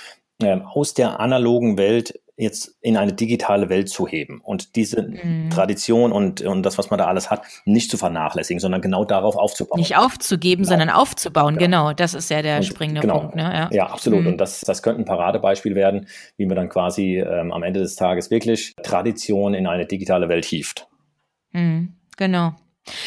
ähm, 0.40 0.62
aus 0.62 0.94
der 0.94 1.18
analogen 1.18 1.78
Welt 1.78 2.14
jetzt 2.40 2.76
in 2.80 2.96
eine 2.96 3.12
digitale 3.12 3.68
Welt 3.68 3.88
zu 3.88 4.06
heben 4.06 4.40
und 4.40 4.76
diese 4.76 5.02
mhm. 5.02 5.50
Tradition 5.50 6.10
und, 6.10 6.40
und 6.40 6.64
das, 6.64 6.78
was 6.78 6.90
man 6.90 6.98
da 6.98 7.06
alles 7.06 7.30
hat, 7.30 7.42
nicht 7.64 7.90
zu 7.90 7.96
vernachlässigen, 7.96 8.60
sondern 8.60 8.80
genau 8.80 9.04
darauf 9.04 9.36
aufzubauen. 9.36 9.78
Nicht 9.78 9.96
aufzugeben, 9.96 10.62
genau. 10.62 10.70
sondern 10.70 10.90
aufzubauen, 10.90 11.58
genau. 11.58 11.88
genau. 11.88 11.92
Das 11.92 12.14
ist 12.14 12.30
ja 12.30 12.42
der 12.42 12.56
und, 12.56 12.64
springende 12.64 13.02
genau. 13.02 13.20
Punkt. 13.20 13.36
Ne? 13.36 13.42
Ja. 13.42 13.68
ja, 13.70 13.86
absolut. 13.86 14.22
Mhm. 14.22 14.26
Und 14.28 14.38
das, 14.38 14.60
das 14.60 14.82
könnte 14.82 15.02
ein 15.02 15.04
Paradebeispiel 15.04 15.74
werden, 15.74 16.06
wie 16.36 16.46
man 16.46 16.56
dann 16.56 16.68
quasi 16.68 17.18
ähm, 17.18 17.52
am 17.52 17.62
Ende 17.62 17.80
des 17.80 17.96
Tages 17.96 18.30
wirklich 18.30 18.74
Tradition 18.82 19.54
in 19.54 19.66
eine 19.66 19.86
digitale 19.86 20.28
Welt 20.28 20.44
hieft. 20.44 20.88
Mhm. 21.52 21.94
Genau. 22.16 22.54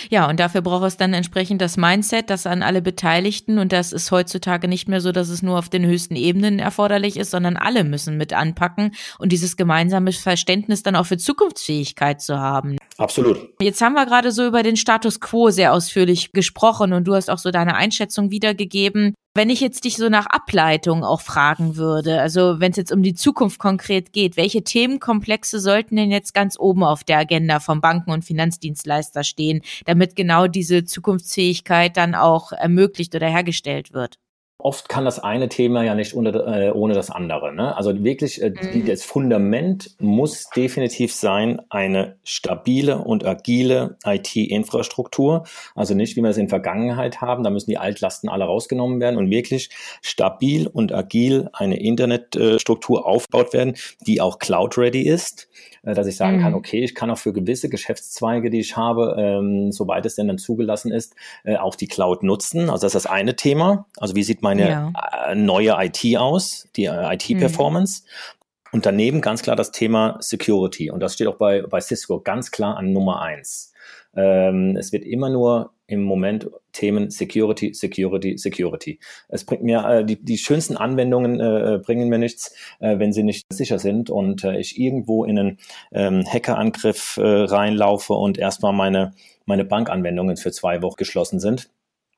Ja, 0.09 0.29
und 0.29 0.39
dafür 0.39 0.61
braucht 0.61 0.85
es 0.85 0.97
dann 0.97 1.13
entsprechend 1.13 1.61
das 1.61 1.77
Mindset, 1.77 2.29
das 2.29 2.45
an 2.45 2.61
alle 2.61 2.81
Beteiligten, 2.81 3.57
und 3.57 3.71
das 3.71 3.91
ist 3.91 4.11
heutzutage 4.11 4.67
nicht 4.67 4.87
mehr 4.87 5.01
so, 5.01 5.11
dass 5.11 5.29
es 5.29 5.41
nur 5.41 5.57
auf 5.57 5.69
den 5.69 5.85
höchsten 5.85 6.15
Ebenen 6.15 6.59
erforderlich 6.59 7.17
ist, 7.17 7.31
sondern 7.31 7.57
alle 7.57 7.83
müssen 7.83 8.17
mit 8.17 8.33
anpacken 8.33 8.93
und 9.19 9.31
dieses 9.31 9.57
gemeinsame 9.57 10.11
Verständnis 10.11 10.83
dann 10.83 10.95
auch 10.95 11.05
für 11.05 11.17
Zukunftsfähigkeit 11.17 12.21
zu 12.21 12.39
haben. 12.39 12.77
Absolut. 12.97 13.49
Jetzt 13.59 13.81
haben 13.81 13.93
wir 13.93 14.05
gerade 14.05 14.31
so 14.31 14.45
über 14.45 14.63
den 14.63 14.77
Status 14.77 15.19
quo 15.19 15.49
sehr 15.49 15.73
ausführlich 15.73 16.31
gesprochen 16.31 16.93
und 16.93 17.05
du 17.05 17.15
hast 17.15 17.29
auch 17.29 17.39
so 17.39 17.51
deine 17.51 17.75
Einschätzung 17.75 18.31
wiedergegeben. 18.31 19.15
Wenn 19.35 19.49
ich 19.49 19.61
jetzt 19.61 19.83
dich 19.83 19.97
so 19.97 20.09
nach 20.09 20.27
Ableitung 20.27 21.03
auch 21.03 21.21
fragen 21.21 21.75
würde, 21.75 22.21
also 22.21 22.59
wenn 22.59 22.69
es 22.69 22.77
jetzt 22.77 22.91
um 22.91 23.01
die 23.01 23.15
Zukunft 23.15 23.57
konkret 23.57 24.13
geht, 24.13 24.37
welche 24.37 24.63
Themenkomplexe 24.63 25.59
sollten 25.59 25.95
denn 25.95 26.11
jetzt 26.11 26.35
ganz 26.35 26.55
oben 26.59 26.83
auf 26.83 27.03
der 27.03 27.17
Agenda 27.17 27.59
vom 27.59 27.81
Banken- 27.81 28.11
und 28.11 28.23
Finanzdienstleister 28.23 29.23
stehen, 29.23 29.63
damit 29.85 30.15
genau 30.15 30.45
diese 30.45 30.85
Zukunftsfähigkeit 30.85 31.97
dann 31.97 32.13
auch 32.13 32.51
ermöglicht 32.51 33.15
oder 33.15 33.27
hergestellt 33.27 33.91
wird? 33.91 34.19
Oft 34.63 34.87
kann 34.87 35.03
das 35.05 35.19
eine 35.19 35.49
Thema 35.49 35.83
ja 35.83 35.93
nicht 35.93 36.15
ohne, 36.15 36.29
äh, 36.29 36.71
ohne 36.71 36.93
das 36.93 37.09
andere. 37.09 37.53
Ne? 37.53 37.75
Also 37.75 38.03
wirklich, 38.03 38.41
äh, 38.41 38.51
mhm. 38.51 38.85
das 38.85 39.03
Fundament 39.03 39.91
muss 39.99 40.49
definitiv 40.49 41.13
sein, 41.13 41.61
eine 41.69 42.15
stabile 42.23 42.99
und 42.99 43.25
agile 43.25 43.97
IT-Infrastruktur. 44.05 45.43
Also 45.75 45.95
nicht, 45.95 46.15
wie 46.15 46.21
wir 46.21 46.29
es 46.29 46.37
in 46.37 46.47
Vergangenheit 46.47 47.19
haben, 47.19 47.43
da 47.43 47.49
müssen 47.49 47.69
die 47.69 47.77
Altlasten 47.77 48.29
alle 48.29 48.45
rausgenommen 48.45 49.01
werden 49.01 49.17
und 49.17 49.29
wirklich 49.29 49.69
stabil 50.01 50.67
und 50.67 50.93
agil 50.93 51.49
eine 51.51 51.79
Internetstruktur 51.79 53.05
aufgebaut 53.05 53.53
werden, 53.53 53.75
die 54.07 54.21
auch 54.21 54.39
cloud-ready 54.39 55.01
ist 55.01 55.49
äh, 55.83 55.93
dass 55.93 56.07
ich 56.07 56.15
sagen 56.15 56.37
mhm. 56.37 56.41
kann, 56.41 56.53
okay, 56.53 56.83
ich 56.83 56.95
kann 56.95 57.11
auch 57.11 57.17
für 57.17 57.33
gewisse 57.33 57.69
Geschäftszweige, 57.69 58.49
die 58.49 58.59
ich 58.59 58.77
habe, 58.77 59.15
ähm, 59.19 59.71
soweit 59.71 60.05
es 60.05 60.15
denn 60.15 60.27
dann 60.27 60.37
zugelassen 60.37 60.91
ist, 60.91 61.15
äh, 61.43 61.57
auch 61.57 61.75
die 61.75 61.87
Cloud 61.87 62.23
nutzen. 62.23 62.69
Also 62.69 62.85
das 62.85 62.95
ist 62.95 63.05
das 63.05 63.11
eine 63.11 63.35
Thema. 63.35 63.85
Also 63.97 64.15
wie 64.15 64.23
sieht 64.23 64.41
meine 64.55 64.69
ja. 64.69 64.93
äh, 65.27 65.35
neue 65.35 65.75
IT 65.79 66.17
aus, 66.17 66.67
die 66.75 66.85
äh, 66.85 67.13
IT-Performance? 67.15 68.03
Mhm. 68.03 68.39
Und 68.73 68.85
daneben 68.87 69.21
ganz 69.21 69.43
klar 69.43 69.55
das 69.55 69.71
Thema 69.71 70.17
Security. 70.19 70.89
Und 70.89 70.99
das 70.99 71.13
steht 71.13 71.27
auch 71.27 71.37
bei, 71.37 71.61
bei 71.61 71.79
Cisco 71.79 72.19
ganz 72.19 72.49
klar 72.49 72.75
an 72.75 72.91
Nummer 72.91 73.21
eins. 73.21 73.71
Ähm, 74.15 74.75
es 74.77 74.91
wird 74.91 75.05
immer 75.05 75.29
nur 75.29 75.73
im 75.85 76.01
Moment 76.01 76.49
Themen 76.71 77.11
Security, 77.11 77.73
Security, 77.73 78.37
Security. 78.37 78.99
Es 79.27 79.45
bringt 79.45 79.63
mir 79.63 79.85
äh, 79.87 80.05
die, 80.05 80.23
die 80.23 80.37
schönsten 80.37 80.75
Anwendungen 80.75 81.39
äh, 81.39 81.79
bringen 81.83 82.09
mir 82.09 82.17
nichts, 82.17 82.55
äh, 82.79 82.97
wenn 82.97 83.13
sie 83.13 83.23
nicht 83.23 83.45
sicher 83.51 83.77
sind 83.77 84.09
und 84.09 84.43
äh, 84.43 84.57
ich 84.57 84.79
irgendwo 84.79 85.23
in 85.23 85.37
einen 85.37 85.57
ähm, 85.91 86.23
Hackerangriff 86.25 87.17
äh, 87.17 87.21
reinlaufe 87.21 88.13
und 88.13 88.37
erstmal 88.37 88.73
meine 88.73 89.13
meine 89.45 89.65
Bankanwendungen 89.65 90.37
für 90.37 90.51
zwei 90.51 90.81
Wochen 90.81 90.95
geschlossen 90.97 91.39
sind. 91.39 91.69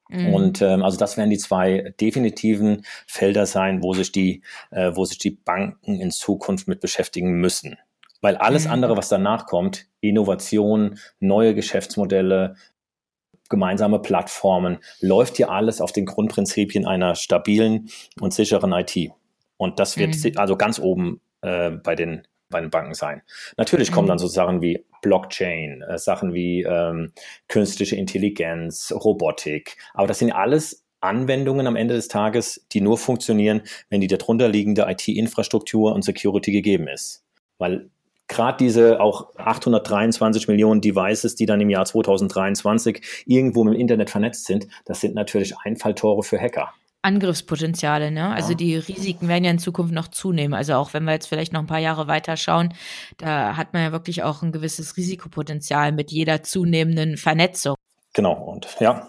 Mhm. 0.09 0.33
Und 0.33 0.61
ähm, 0.61 0.83
also 0.83 0.97
das 0.97 1.17
werden 1.17 1.29
die 1.29 1.37
zwei 1.37 1.93
definitiven 1.99 2.85
Felder 3.07 3.45
sein, 3.45 3.81
wo 3.81 3.93
sich 3.93 4.11
die, 4.11 4.41
äh, 4.71 4.91
wo 4.93 5.05
sich 5.05 5.17
die 5.17 5.31
Banken 5.31 5.99
in 5.99 6.11
Zukunft 6.11 6.67
mit 6.67 6.79
beschäftigen 6.79 7.33
müssen. 7.39 7.77
Weil 8.21 8.37
alles 8.37 8.65
mhm. 8.65 8.71
andere, 8.71 8.97
was 8.97 9.09
danach 9.09 9.45
kommt, 9.45 9.87
Innovation, 10.01 10.99
neue 11.19 11.55
Geschäftsmodelle, 11.55 12.55
gemeinsame 13.49 13.99
Plattformen, 13.99 14.79
läuft 14.99 15.37
hier 15.37 15.51
alles 15.51 15.81
auf 15.81 15.91
den 15.91 16.05
Grundprinzipien 16.05 16.85
einer 16.85 17.15
stabilen 17.15 17.89
und 18.19 18.33
sicheren 18.33 18.73
IT. 18.73 19.11
Und 19.57 19.79
das 19.79 19.97
wird 19.97 20.15
mhm. 20.15 20.37
also 20.37 20.57
ganz 20.57 20.79
oben 20.79 21.21
äh, 21.41 21.71
bei, 21.71 21.95
den, 21.95 22.27
bei 22.55 22.61
den 22.61 22.69
Banken 22.69 22.93
sein. 22.93 23.21
Natürlich 23.57 23.91
kommen 23.91 24.07
dann 24.07 24.15
mhm. 24.15 24.21
so 24.21 24.27
Sachen 24.27 24.61
wie 24.61 24.85
Blockchain, 25.01 25.81
äh, 25.81 25.97
Sachen 25.97 26.33
wie 26.33 26.63
ähm, 26.63 27.11
künstliche 27.49 27.97
Intelligenz, 27.97 28.93
Robotik, 28.95 29.75
aber 29.93 30.07
das 30.07 30.19
sind 30.19 30.31
alles 30.31 30.85
Anwendungen 31.01 31.67
am 31.67 31.75
Ende 31.75 31.95
des 31.95 32.07
Tages, 32.07 32.65
die 32.71 32.79
nur 32.79 32.97
funktionieren, 32.97 33.61
wenn 33.89 33.99
die 33.99 34.07
darunter 34.07 34.47
liegende 34.47 34.85
IT-Infrastruktur 34.87 35.93
und 35.93 36.03
Security 36.03 36.53
gegeben 36.53 36.87
ist. 36.87 37.25
Weil 37.57 37.89
gerade 38.29 38.57
diese 38.57 39.01
auch 39.01 39.35
823 39.35 40.47
Millionen 40.47 40.79
Devices, 40.79 41.35
die 41.35 41.45
dann 41.45 41.59
im 41.59 41.69
Jahr 41.69 41.83
2023 41.83 43.01
irgendwo 43.25 43.63
im 43.67 43.73
Internet 43.73 44.09
vernetzt 44.09 44.45
sind, 44.45 44.67
das 44.85 45.01
sind 45.01 45.13
natürlich 45.13 45.57
Einfalltore 45.57 46.23
für 46.23 46.39
Hacker. 46.39 46.73
Angriffspotenziale, 47.05 48.11
ne? 48.11 48.33
Also 48.33 48.51
ja. 48.51 48.55
die 48.55 48.75
Risiken 48.75 49.27
werden 49.27 49.43
ja 49.43 49.51
in 49.51 49.59
Zukunft 49.59 49.93
noch 49.93 50.07
zunehmen. 50.07 50.53
Also 50.53 50.73
auch 50.73 50.93
wenn 50.93 51.03
wir 51.03 51.13
jetzt 51.13 51.27
vielleicht 51.27 51.53
noch 51.53 51.61
ein 51.61 51.67
paar 51.67 51.79
Jahre 51.79 52.07
weiter 52.07 52.35
schauen, 52.35 52.73
da 53.17 53.55
hat 53.55 53.73
man 53.73 53.83
ja 53.83 53.91
wirklich 53.91 54.23
auch 54.23 54.41
ein 54.41 54.51
gewisses 54.51 54.97
Risikopotenzial 54.97 55.91
mit 55.91 56.11
jeder 56.11 56.43
zunehmenden 56.43 57.17
Vernetzung. 57.17 57.75
Genau, 58.13 58.33
und 58.33 58.67
ja, 58.79 59.07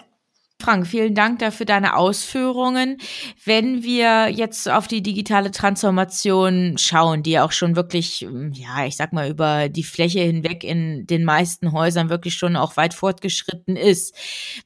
Frank, 0.59 0.87
vielen 0.87 1.15
Dank 1.15 1.41
dafür 1.41 1.67
deine 1.67 1.97
Ausführungen. 1.97 2.97
Wenn 3.45 3.83
wir 3.83 4.31
jetzt 4.31 4.69
auf 4.71 4.89
die 4.89 5.03
digitale 5.03 5.51
Transformation 5.51 6.79
schauen, 6.79 7.23
die 7.23 7.39
auch 7.39 7.53
schon 7.53 7.77
wirklich, 7.77 8.27
ja, 8.53 8.87
ich 8.87 8.97
sag 8.97 9.13
mal, 9.13 9.29
über 9.29 9.69
die 9.69 9.83
Fläche 9.83 10.21
hinweg 10.21 10.65
in 10.65 11.07
den 11.07 11.25
meisten 11.25 11.73
Häusern 11.73 12.09
wirklich 12.09 12.35
schon 12.35 12.57
auch 12.57 12.79
weit 12.79 12.95
fortgeschritten 12.95 13.77
ist, 13.77 14.15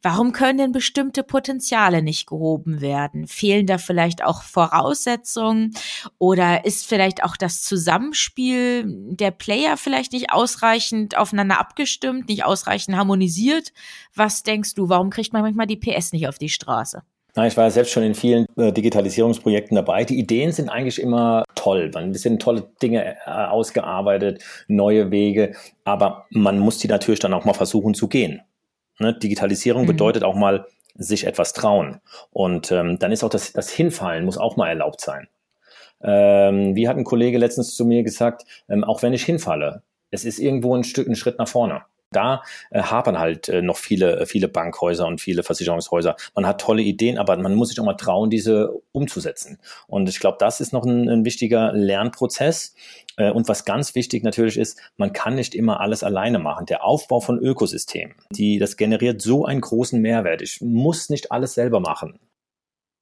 warum 0.01 0.33
können 0.33 0.59
denn 0.59 0.73
bestimmte 0.73 1.25
Potenziale 1.25 2.03
nicht 2.03 2.29
gehoben 2.29 2.81
werden? 2.81 3.27
Fehlen 3.27 3.67
da 3.67 3.77
vielleicht 3.77 4.23
auch 4.23 4.43
Voraussetzungen 4.45 5.75
oder 6.19 6.65
ist 6.65 6.87
vielleicht 6.87 7.25
auch 7.25 7.37
das 7.37 7.63
Zusammenspiel 7.63 8.85
der 8.87 9.33
Player 9.33 9.77
vielleicht 9.77 10.13
nicht 10.13 10.31
ausreichend 10.31 11.17
aufeinander 11.17 11.59
abgestimmt, 11.59 12.29
nicht 12.29 12.45
ausreichend 12.45 12.97
harmonisiert? 12.97 13.73
Was 14.15 14.45
denkst 14.45 14.75
du, 14.75 14.89
warum 14.89 15.11
kriegt 15.11 15.33
man 15.33 15.43
manchmal 15.43 15.67
die 15.67 15.80
PS 15.81 16.13
nicht 16.13 16.29
auf 16.29 16.39
die 16.39 16.49
Straße? 16.49 17.03
Na, 17.37 17.47
ich 17.47 17.57
war 17.57 17.65
ja 17.65 17.71
selbst 17.71 17.93
schon 17.93 18.03
in 18.03 18.15
vielen 18.15 18.47
äh, 18.57 18.73
Digitalisierungsprojekten 18.73 19.77
dabei. 19.77 20.05
Die 20.05 20.19
Ideen 20.19 20.53
sind 20.53 20.69
eigentlich 20.69 21.01
immer 21.01 21.45
toll. 21.55 21.91
Man 21.95 22.13
sind 22.15 22.43
tolle 22.43 22.69
Dinge 22.83 23.17
äh, 23.25 23.31
ausgearbeitet, 23.31 24.43
neue 24.67 25.11
Wege, 25.11 25.55
aber 25.85 26.27
man 26.31 26.59
muss 26.59 26.79
die 26.79 26.89
natürlich 26.89 27.21
dann 27.21 27.35
auch 27.35 27.45
mal 27.45 27.55
versuchen 27.55 27.95
zu 27.95 28.09
gehen. 28.09 28.43
Ne? 28.99 29.15
Digitalisierung 29.15 29.83
mhm. 29.83 29.89
bedeutet 29.89 30.25
auch 30.25 30.35
mal 30.35 30.67
sich 30.97 31.27
etwas 31.27 31.53
trauen. 31.53 32.01
Und 32.31 32.73
ähm, 32.73 32.99
dann 32.99 33.13
ist 33.13 33.23
auch 33.23 33.31
das, 33.31 33.53
das 33.53 33.71
Hinfallen 33.71 34.25
muss 34.25 34.39
auch 34.39 34.57
mal 34.57 34.69
erlaubt 34.69 35.01
sein. 35.01 35.29
Ähm, 36.03 36.75
wie 36.75 36.89
hat 36.89 36.97
ein 36.97 37.05
Kollege 37.05 37.39
letztens 37.39 37.77
zu 37.77 37.85
mir 37.85 38.03
gesagt, 38.03 38.45
ähm, 38.69 38.85
auch 38.85 39.03
wenn 39.03 39.13
ich 39.13 39.25
hinfalle, 39.25 39.83
es 40.11 40.25
ist 40.25 40.39
irgendwo 40.39 40.75
ein 40.75 40.85
Stück, 40.85 41.09
ein 41.09 41.15
Schritt 41.15 41.39
nach 41.39 41.49
vorne. 41.49 41.83
Da 42.13 42.43
äh, 42.71 42.83
hapern 42.83 43.19
halt 43.19 43.49
äh, 43.49 43.63
noch 43.63 43.77
viele, 43.77 44.21
äh, 44.21 44.27
viele 44.27 44.49
Bankhäuser 44.49 45.07
und 45.07 45.21
viele 45.21 45.45
Versicherungshäuser. 45.45 46.17
Man 46.35 46.47
hat 46.47 46.61
tolle 46.61 46.83
Ideen, 46.83 47.19
aber 47.19 47.37
man 47.37 47.55
muss 47.55 47.69
sich 47.69 47.79
auch 47.79 47.85
mal 47.85 47.95
trauen, 47.95 48.31
diese 48.31 48.73
umzusetzen. 48.93 49.59
Und 49.87 50.09
ich 50.09 50.19
glaube, 50.19 50.37
das 50.41 50.61
ist 50.61 50.73
noch 50.73 50.85
ein, 50.85 51.09
ein 51.09 51.25
wichtiger 51.25 51.73
Lernprozess. 51.73 52.75
Äh, 53.17 53.31
und 53.31 53.49
was 53.49 53.65
ganz 53.65 53.95
wichtig 53.95 54.25
natürlich 54.25 54.59
ist, 54.59 54.81
man 54.97 55.13
kann 55.13 55.37
nicht 55.37 55.55
immer 55.55 55.81
alles 55.81 56.03
alleine 56.03 56.41
machen. 56.41 56.67
Der 56.67 56.85
Aufbau 56.85 57.21
von 57.21 57.39
Ökosystemen, 57.39 58.17
die, 58.33 58.59
das 58.59 58.77
generiert 58.77 59.23
so 59.23 59.45
einen 59.45 59.61
großen 59.61 60.01
Mehrwert. 60.01 60.43
Ich 60.43 60.61
muss 60.61 61.11
nicht 61.11 61.31
alles 61.31 61.55
selber 61.55 61.79
machen. 61.79 62.19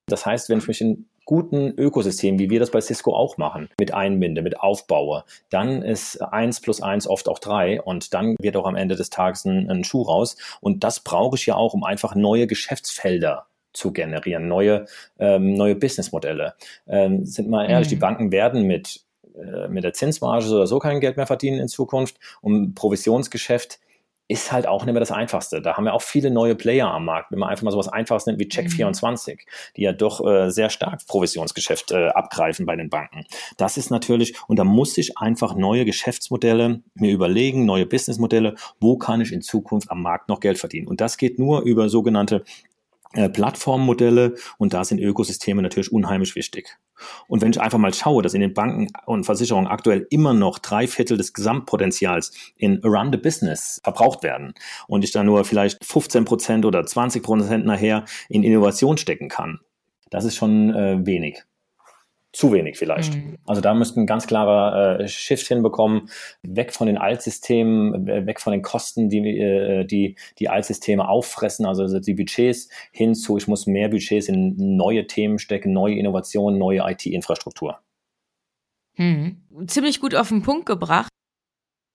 Das 0.07 0.27
heißt, 0.27 0.49
wenn 0.49 0.59
ich 0.59 0.69
mich 0.69 0.81
in 0.81 1.07
guten 1.29 1.75
Ökosystem, 1.77 2.39
wie 2.39 2.49
wir 2.49 2.59
das 2.59 2.71
bei 2.71 2.81
Cisco 2.81 3.15
auch 3.15 3.37
machen, 3.37 3.69
mit 3.79 3.93
einbinde, 3.93 4.41
mit 4.41 4.61
aufbaue, 4.61 5.25
dann 5.51 5.83
ist 5.83 6.23
eins 6.23 6.59
plus 6.59 6.81
eins 6.81 7.07
oft 7.07 7.29
auch 7.29 7.39
drei 7.39 7.83
und 7.83 8.15
dann 8.15 8.35
wird 8.41 8.57
auch 8.57 8.65
am 8.65 8.77
Ende 8.77 8.97
des 8.97 9.11
Tages 9.11 9.45
ein, 9.45 9.69
ein 9.71 9.85
Schuh 9.85 10.01
raus. 10.01 10.39
Und 10.63 10.85
das 10.85 11.01
brauche 11.01 11.37
ich 11.37 11.45
ja 11.45 11.55
auch, 11.55 11.75
um 11.75 11.85
einfach 11.85 12.15
neue 12.15 12.47
Geschäftsfelder 12.47 13.45
zu 13.75 13.93
generieren, 13.93 14.49
neue, 14.49 14.87
ähm, 15.19 15.53
neue 15.53 15.75
Businessmodelle. 15.75 16.55
Ähm, 16.87 17.27
sind 17.27 17.51
mal 17.51 17.69
ehrlich, 17.69 17.89
mhm. 17.89 17.91
die 17.91 17.97
Banken 17.97 18.33
werden 18.33 18.63
mit 18.63 19.03
äh, 19.39 19.69
mit 19.69 19.85
der 19.85 19.93
Zinsmarge 19.93 20.49
oder 20.49 20.67
so 20.67 20.79
kein 20.79 20.99
Geld 21.01 21.19
mehr 21.19 21.27
verdienen 21.27 21.61
in 21.61 21.69
Zukunft. 21.69 22.17
Um 22.41 22.73
Provisionsgeschäft 22.73 23.81
ist 24.29 24.53
halt 24.53 24.67
auch 24.69 24.85
nicht 24.85 24.93
mehr 24.93 25.01
das 25.01 25.11
Einfachste. 25.11 25.63
Da 25.63 25.77
haben 25.77 25.85
wir 25.85 25.95
auch 25.95 26.03
viele 26.03 26.31
neue 26.31 26.55
Player 26.55 26.89
am 26.89 27.07
Markt. 27.07 27.33
Wenn 27.33 27.39
man 27.39 27.49
einfach 27.49 27.65
mal 27.65 27.71
sowas 27.71 27.89
Einfaches 27.89 28.27
nennt 28.27 28.39
wie 28.39 28.45
Check24, 28.45 29.33
mhm. 29.33 29.39
die 29.77 29.83
ja 29.83 29.93
doch 29.93 30.25
äh, 30.25 30.51
sehr 30.51 30.69
stark 30.69 31.07
Provisionsgeschäft 31.07 31.93
äh, 31.93 32.09
abgreifen 32.09 32.67
bei 32.67 32.77
den 32.77 32.91
Banken. 32.91 33.25
Das 33.57 33.79
ist 33.79 33.91
natürlich, 33.91 34.37
und 34.47 34.59
da 34.59 34.65
muss 34.65 34.99
ich 34.99 35.17
einfach 35.17 35.55
neue 35.55 35.87
Geschäftsmodelle 35.87 36.83
mir 36.95 37.13
überlegen, 37.13 37.65
neue 37.65 37.87
Businessmodelle, 37.87 38.55
wo 38.81 38.99
kann 38.99 39.23
ich 39.23 39.33
in 39.33 39.41
Zukunft 39.41 39.91
am 39.91 40.03
Markt 40.03 40.29
noch 40.29 40.41
Geld 40.41 40.59
verdienen. 40.59 40.89
Und 40.89 41.01
das 41.01 41.17
geht 41.17 41.39
nur 41.39 41.63
über 41.63 41.89
sogenannte 41.89 42.45
Plattformmodelle 43.13 44.35
und 44.59 44.75
da 44.75 44.85
sind 44.85 45.01
Ökosysteme 45.01 45.63
natürlich 45.63 45.93
unheimlich 45.93 46.35
wichtig. 46.35 46.79
Und 47.27 47.43
wenn 47.43 47.51
ich 47.51 47.61
einfach 47.61 47.79
mal 47.79 47.95
schaue, 47.95 48.23
dass 48.23 48.35
in 48.35 48.41
den 48.41 48.55
Banken 48.55 48.89
und 49.07 49.25
Versicherungen 49.25 49.69
aktuell 49.69 50.07
immer 50.11 50.35
noch 50.35 50.59
drei 50.59 50.87
Viertel 50.87 51.17
des 51.17 51.33
Gesamtpotenzials 51.33 52.33
in 52.57 52.81
Run 52.85 53.13
the 53.13 53.19
Business 53.19 53.81
verbraucht 53.83 54.23
werden 54.23 54.53
und 54.89 55.05
ich 55.05 55.13
da 55.13 55.23
nur 55.23 55.45
vielleicht 55.45 55.85
15 55.85 56.25
Prozent 56.25 56.65
oder 56.65 56.85
20 56.85 57.23
Prozent 57.23 57.65
nachher 57.65 58.05
in 58.29 58.43
Innovation 58.43 58.99
stecken 58.99 59.29
kann, 59.29 59.61
das 60.11 60.25
ist 60.25 60.37
schon 60.37 60.75
äh, 60.75 61.07
wenig 61.07 61.45
zu 62.33 62.53
wenig 62.53 62.77
vielleicht. 62.79 63.15
Mhm. 63.15 63.39
Also 63.47 63.61
da 63.61 63.75
müssten 63.75 64.07
ganz 64.07 64.27
klarer 64.27 65.01
äh, 65.01 65.09
Shift 65.09 65.47
hinbekommen, 65.49 66.11
weg 66.43 66.73
von 66.73 66.87
den 66.87 66.99
Altsystemen, 66.99 68.07
weg 68.07 68.41
von 68.41 68.53
den 68.53 68.63
Kosten, 68.63 69.09
die 69.09 69.39
äh, 69.39 69.85
die, 69.85 70.17
die 70.39 70.49
Altsysteme 70.49 71.09
auffressen, 71.09 71.65
also 71.65 71.99
die 71.99 72.15
Budgets 72.15 72.69
hin 72.93 73.15
zu, 73.15 73.39
ich 73.39 73.49
muss 73.49 73.67
mehr 73.67 73.89
Budgets 73.89 74.29
in 74.29 74.77
neue 74.77 75.07
Themen 75.07 75.39
stecken, 75.39 75.73
neue 75.73 75.97
Innovationen, 75.97 76.59
neue 76.59 76.83
IT-Infrastruktur. 76.87 77.79
Mhm. 78.97 79.39
Ziemlich 79.67 80.01
gut 80.01 80.15
auf 80.15 80.29
den 80.29 80.43
Punkt 80.43 80.67
gebracht. 80.67 81.09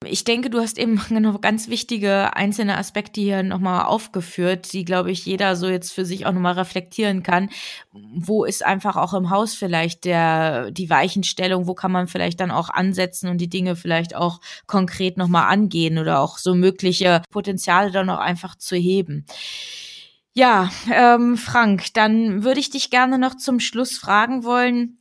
Ich 0.06 0.24
denke, 0.24 0.50
du 0.50 0.60
hast 0.60 0.78
eben 0.78 1.02
noch 1.10 1.42
ganz 1.42 1.68
wichtige 1.68 2.36
einzelne 2.36 2.78
Aspekte 2.78 3.22
hier 3.22 3.44
nochmal 3.44 3.86
aufgeführt, 3.86 4.74
die, 4.74 4.86
glaube 4.86 5.12
ich, 5.12 5.26
jeder 5.26 5.56
so 5.56 5.68
jetzt 5.68 5.92
für 5.92 6.06
sich 6.06 6.26
auch 6.26 6.32
nochmal 6.32 6.54
reflektieren 6.54 7.24
kann. 7.24 7.50
Wo 7.92 8.46
ist 8.46 8.66
einfach 8.66 8.96
auch 8.96 9.14
im 9.14 9.30
Haus 9.30 9.54
vielleicht 9.54 10.06
der, 10.06 10.72
die 10.72 10.90
Weichenstellung? 10.90 11.68
Wo 11.68 11.74
kann 11.74 11.92
man 11.92 12.08
vielleicht 12.08 12.40
dann 12.40 12.52
auch 12.52 12.70
ansetzen 12.70 13.30
und 13.30 13.40
die 13.40 13.50
Dinge 13.50 13.76
vielleicht 13.76 14.16
auch 14.16 14.40
konkret 14.68 15.18
nochmal 15.18 15.52
angehen 15.52 15.98
oder 15.98 16.20
auch 16.20 16.38
so 16.38 16.56
mögliche 16.56 17.22
Potenziale 17.30 17.92
dann 17.92 18.10
auch 18.10 18.20
einfach 18.20 18.56
zu 18.56 18.76
heben? 18.76 19.26
Ja, 20.34 20.72
ähm, 20.92 21.38
Frank, 21.38 21.94
dann 21.94 22.44
würde 22.44 22.60
ich 22.60 22.72
dich 22.72 22.90
gerne 22.90 23.20
noch 23.20 23.36
zum 23.36 23.60
Schluss 23.60 23.98
fragen 24.00 24.44
wollen, 24.44 24.98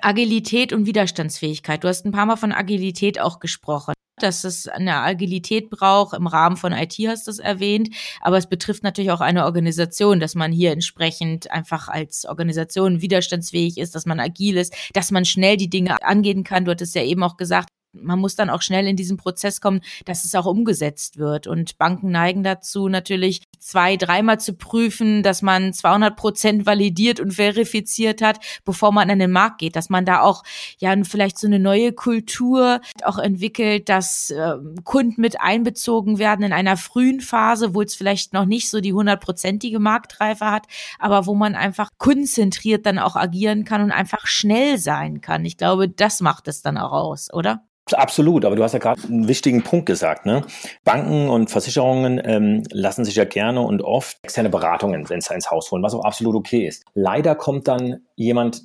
Agilität 0.00 0.72
und 0.72 0.86
Widerstandsfähigkeit. 0.86 1.82
Du 1.82 1.88
hast 1.88 2.04
ein 2.04 2.12
paar 2.12 2.26
Mal 2.26 2.36
von 2.36 2.52
Agilität 2.52 3.20
auch 3.20 3.40
gesprochen 3.40 3.94
dass 4.24 4.42
es 4.44 4.66
eine 4.66 4.96
Agilität 4.96 5.70
braucht. 5.70 6.16
Im 6.16 6.26
Rahmen 6.26 6.56
von 6.56 6.72
IT 6.72 6.96
hast 7.06 7.26
du 7.26 7.30
es 7.30 7.38
erwähnt. 7.38 7.90
Aber 8.20 8.38
es 8.38 8.48
betrifft 8.48 8.82
natürlich 8.82 9.10
auch 9.10 9.20
eine 9.20 9.44
Organisation, 9.44 10.18
dass 10.18 10.34
man 10.34 10.50
hier 10.50 10.72
entsprechend 10.72 11.50
einfach 11.50 11.88
als 11.88 12.24
Organisation 12.24 13.00
widerstandsfähig 13.00 13.78
ist, 13.78 13.94
dass 13.94 14.06
man 14.06 14.18
agil 14.18 14.56
ist, 14.56 14.74
dass 14.94 15.10
man 15.10 15.24
schnell 15.24 15.56
die 15.56 15.70
Dinge 15.70 16.02
angehen 16.02 16.42
kann. 16.42 16.64
Du 16.64 16.72
hattest 16.72 16.94
ja 16.94 17.02
eben 17.02 17.22
auch 17.22 17.36
gesagt, 17.36 17.68
man 17.94 18.18
muss 18.18 18.36
dann 18.36 18.50
auch 18.50 18.62
schnell 18.62 18.86
in 18.86 18.96
diesen 18.96 19.16
Prozess 19.16 19.60
kommen, 19.60 19.80
dass 20.04 20.24
es 20.24 20.34
auch 20.34 20.46
umgesetzt 20.46 21.18
wird. 21.18 21.46
Und 21.46 21.78
Banken 21.78 22.10
neigen 22.10 22.42
dazu 22.42 22.88
natürlich 22.88 23.42
zwei, 23.58 23.96
dreimal 23.96 24.38
zu 24.40 24.54
prüfen, 24.54 25.22
dass 25.22 25.42
man 25.42 25.72
200 25.72 26.16
Prozent 26.16 26.66
validiert 26.66 27.20
und 27.20 27.32
verifiziert 27.32 28.22
hat, 28.22 28.38
bevor 28.64 28.92
man 28.92 29.10
an 29.10 29.18
den 29.18 29.30
Markt 29.30 29.58
geht, 29.58 29.76
dass 29.76 29.88
man 29.88 30.04
da 30.04 30.20
auch 30.20 30.42
ja 30.78 30.94
vielleicht 31.04 31.38
so 31.38 31.46
eine 31.46 31.58
neue 31.58 31.92
Kultur 31.92 32.80
auch 33.02 33.18
entwickelt, 33.18 33.88
dass 33.88 34.30
äh, 34.30 34.54
Kunden 34.84 35.20
mit 35.20 35.40
einbezogen 35.40 36.18
werden 36.18 36.44
in 36.44 36.52
einer 36.52 36.76
frühen 36.76 37.20
Phase, 37.20 37.74
wo 37.74 37.82
es 37.82 37.94
vielleicht 37.94 38.32
noch 38.32 38.44
nicht 38.44 38.70
so 38.70 38.80
die 38.80 38.92
hundertprozentige 38.92 39.80
Marktreife 39.80 40.50
hat, 40.50 40.66
aber 40.98 41.26
wo 41.26 41.34
man 41.34 41.54
einfach 41.54 41.90
kundenzentriert 41.98 42.86
dann 42.86 42.98
auch 42.98 43.16
agieren 43.16 43.64
kann 43.64 43.82
und 43.82 43.92
einfach 43.92 44.26
schnell 44.26 44.78
sein 44.78 45.20
kann. 45.20 45.44
Ich 45.44 45.56
glaube, 45.56 45.88
das 45.88 46.20
macht 46.20 46.48
es 46.48 46.62
dann 46.62 46.78
auch 46.78 46.92
aus, 46.92 47.32
oder? 47.32 47.64
Absolut, 47.92 48.44
aber 48.44 48.56
du 48.56 48.62
hast 48.62 48.72
ja 48.72 48.78
gerade 48.78 49.02
einen 49.02 49.28
wichtigen 49.28 49.62
Punkt 49.62 49.84
gesagt. 49.84 50.24
Ne? 50.24 50.42
Banken 50.84 51.28
und 51.28 51.50
Versicherungen 51.50 52.20
ähm, 52.24 52.62
lassen 52.70 53.04
sich 53.04 53.16
ja 53.16 53.24
gerne 53.24 53.60
und 53.60 53.82
oft 53.82 54.18
externe 54.22 54.48
Beratungen 54.48 55.04
ins, 55.04 55.30
ins 55.30 55.50
Haus 55.50 55.70
holen, 55.70 55.82
was 55.82 55.94
auch 55.94 56.04
absolut 56.04 56.34
okay 56.34 56.66
ist. 56.66 56.84
Leider 56.94 57.34
kommt 57.34 57.68
dann 57.68 58.00
jemand 58.16 58.62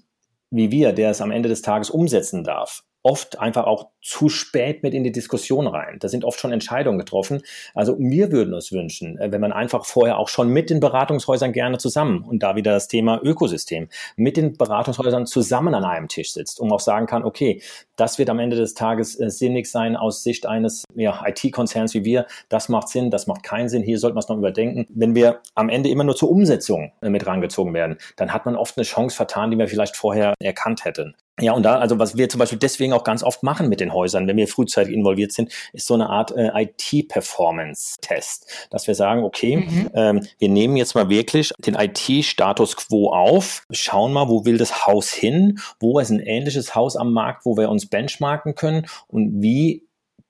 wie 0.51 0.71
wir, 0.71 0.93
der 0.93 1.11
es 1.11 1.21
am 1.21 1.31
Ende 1.31 1.49
des 1.49 1.61
Tages 1.61 1.89
umsetzen 1.89 2.43
darf, 2.43 2.83
oft 3.03 3.39
einfach 3.39 3.65
auch 3.65 3.89
zu 4.01 4.29
spät 4.29 4.83
mit 4.83 4.93
in 4.93 5.03
die 5.03 5.11
Diskussion 5.11 5.67
rein. 5.67 5.97
Da 5.99 6.07
sind 6.07 6.25
oft 6.25 6.39
schon 6.39 6.51
Entscheidungen 6.51 6.99
getroffen. 6.99 7.41
Also 7.73 7.97
wir 7.99 8.31
würden 8.31 8.53
uns 8.53 8.71
wünschen, 8.71 9.17
äh, 9.19 9.31
wenn 9.31 9.41
man 9.41 9.51
einfach 9.51 9.85
vorher 9.85 10.17
auch 10.17 10.29
schon 10.29 10.49
mit 10.49 10.69
den 10.69 10.79
Beratungshäusern 10.79 11.53
gerne 11.53 11.77
zusammen 11.77 12.23
und 12.23 12.43
da 12.43 12.55
wieder 12.55 12.73
das 12.73 12.87
Thema 12.87 13.19
Ökosystem 13.21 13.89
mit 14.15 14.37
den 14.37 14.57
Beratungshäusern 14.57 15.25
zusammen 15.25 15.73
an 15.73 15.83
einem 15.83 16.07
Tisch 16.07 16.33
sitzt, 16.33 16.59
um 16.59 16.71
auch 16.71 16.79
sagen 16.79 17.07
kann, 17.07 17.23
okay, 17.23 17.61
das 17.95 18.17
wird 18.17 18.29
am 18.29 18.39
Ende 18.39 18.55
des 18.55 18.73
Tages 18.73 19.19
äh, 19.19 19.29
sinnig 19.29 19.69
sein 19.69 19.95
aus 19.95 20.23
Sicht 20.23 20.45
eines 20.45 20.83
ja, 20.95 21.21
IT-Konzerns 21.25 21.93
wie 21.93 22.05
wir. 22.05 22.25
Das 22.47 22.69
macht 22.69 22.89
Sinn, 22.89 23.11
das 23.11 23.27
macht 23.27 23.43
keinen 23.43 23.69
Sinn. 23.69 23.83
Hier 23.83 23.99
sollte 23.99 24.15
man 24.15 24.23
es 24.23 24.29
noch 24.29 24.37
überdenken. 24.37 24.85
Wenn 24.89 25.15
wir 25.15 25.41
am 25.55 25.69
Ende 25.69 25.89
immer 25.89 26.03
nur 26.03 26.15
zur 26.15 26.31
Umsetzung 26.31 26.91
äh, 27.01 27.09
mit 27.09 27.25
rangezogen 27.25 27.73
werden, 27.73 27.97
dann 28.15 28.33
hat 28.33 28.45
man 28.45 28.55
oft 28.55 28.77
eine 28.77 28.85
Chance 28.85 29.15
vertan, 29.15 29.51
die 29.51 29.57
wir 29.57 29.67
vielleicht 29.67 29.95
vorher 29.95 30.33
erkannt 30.39 30.85
hätten. 30.85 31.15
Ja, 31.41 31.53
und 31.53 31.63
da, 31.63 31.79
also 31.79 31.99
was 31.99 32.17
wir 32.17 32.29
zum 32.29 32.39
Beispiel 32.39 32.59
deswegen 32.59 32.93
auch 32.93 33.03
ganz 33.03 33.23
oft 33.23 33.43
machen 33.43 33.69
mit 33.69 33.79
den 33.79 33.93
Häusern, 33.93 34.27
wenn 34.27 34.37
wir 34.37 34.47
frühzeitig 34.47 34.93
involviert 34.93 35.31
sind, 35.31 35.51
ist 35.73 35.87
so 35.87 35.93
eine 35.93 36.09
Art 36.09 36.31
äh, 36.31 36.49
IT-Performance-Test, 36.53 38.67
dass 38.69 38.87
wir 38.87 38.95
sagen, 38.95 39.23
okay, 39.23 39.57
mhm. 39.57 39.89
ähm, 39.93 40.27
wir 40.37 40.49
nehmen 40.49 40.77
jetzt 40.77 40.95
mal 40.95 41.09
wirklich 41.09 41.51
den 41.59 41.75
IT-Status 41.75 42.75
quo 42.75 43.11
auf, 43.11 43.65
schauen 43.71 44.13
mal, 44.13 44.29
wo 44.29 44.45
will 44.45 44.57
das 44.57 44.87
Haus 44.87 45.11
hin, 45.11 45.59
wo 45.79 45.99
ist 45.99 46.09
ein 46.09 46.19
ähnliches 46.19 46.75
Haus 46.75 46.95
am 46.95 47.13
Markt, 47.13 47.45
wo 47.45 47.57
wir 47.57 47.69
uns 47.69 47.87
benchmarken 47.87 48.55
können 48.55 48.87
und 49.07 49.41
wie 49.41 49.88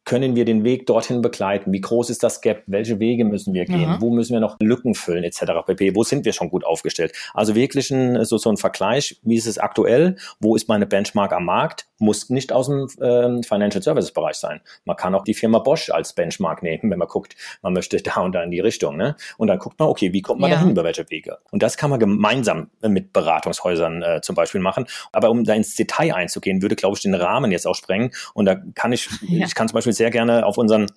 können 0.09 0.35
wir 0.35 0.43
den 0.43 0.63
Weg 0.63 0.87
dorthin 0.87 1.21
begleiten? 1.21 1.71
Wie 1.71 1.81
groß 1.81 2.09
ist 2.09 2.23
das 2.23 2.41
Gap? 2.41 2.63
Welche 2.65 2.99
Wege 2.99 3.25
müssen 3.25 3.53
wir 3.53 3.65
gehen? 3.65 3.85
Aha. 3.85 3.97
Wo 3.99 4.09
müssen 4.09 4.33
wir 4.33 4.39
noch 4.39 4.57
Lücken 4.59 4.95
füllen 4.95 5.23
etc. 5.23 5.41
pp. 5.67 5.93
Wo 5.93 6.01
sind 6.01 6.25
wir 6.25 6.33
schon 6.33 6.49
gut 6.49 6.65
aufgestellt? 6.65 7.13
Also 7.35 7.53
wirklich 7.53 7.91
ein, 7.91 8.25
so, 8.25 8.39
so 8.39 8.49
ein 8.49 8.57
Vergleich, 8.57 9.19
wie 9.21 9.35
ist 9.35 9.45
es 9.45 9.59
aktuell? 9.59 10.15
Wo 10.39 10.55
ist 10.55 10.67
meine 10.67 10.87
Benchmark 10.87 11.31
am 11.31 11.45
Markt? 11.45 11.85
Muss 11.99 12.31
nicht 12.31 12.51
aus 12.51 12.65
dem 12.65 12.87
ähm, 13.03 13.43
Financial 13.43 13.83
Services 13.83 14.11
Bereich 14.11 14.37
sein. 14.37 14.61
Man 14.83 14.95
kann 14.95 15.13
auch 15.13 15.23
die 15.23 15.35
Firma 15.35 15.59
Bosch 15.59 15.91
als 15.91 16.13
Benchmark 16.13 16.63
nehmen, 16.63 16.89
wenn 16.89 16.97
man 16.97 17.07
guckt, 17.07 17.35
man 17.61 17.73
möchte 17.73 17.97
da 17.97 18.21
und 18.21 18.33
da 18.33 18.41
in 18.41 18.49
die 18.49 18.61
Richtung. 18.61 18.97
Ne? 18.97 19.15
Und 19.37 19.47
dann 19.47 19.59
guckt 19.59 19.77
man, 19.77 19.89
okay, 19.89 20.11
wie 20.11 20.23
kommt 20.23 20.41
man 20.41 20.49
ja. 20.49 20.55
dahin, 20.55 20.71
über 20.71 20.83
welche 20.83 21.07
Wege? 21.11 21.37
Und 21.51 21.61
das 21.61 21.77
kann 21.77 21.91
man 21.91 21.99
gemeinsam 21.99 22.71
mit 22.81 23.13
Beratungshäusern 23.13 24.01
äh, 24.01 24.21
zum 24.21 24.33
Beispiel 24.33 24.61
machen. 24.61 24.87
Aber 25.11 25.29
um 25.29 25.43
da 25.43 25.53
ins 25.53 25.75
Detail 25.75 26.15
einzugehen, 26.15 26.63
würde, 26.63 26.75
glaube 26.75 26.95
ich, 26.95 27.03
den 27.03 27.13
Rahmen 27.13 27.51
jetzt 27.51 27.67
auch 27.67 27.75
sprengen. 27.75 28.09
Und 28.33 28.45
da 28.45 28.55
kann 28.73 28.91
ich, 28.91 29.07
ja. 29.21 29.45
ich 29.45 29.53
kann 29.53 29.67
zum 29.67 29.75
Beispiel 29.75 29.98
sehr 29.99 30.09
gerne 30.09 30.45
auf 30.45 30.57
unseren 30.57 30.87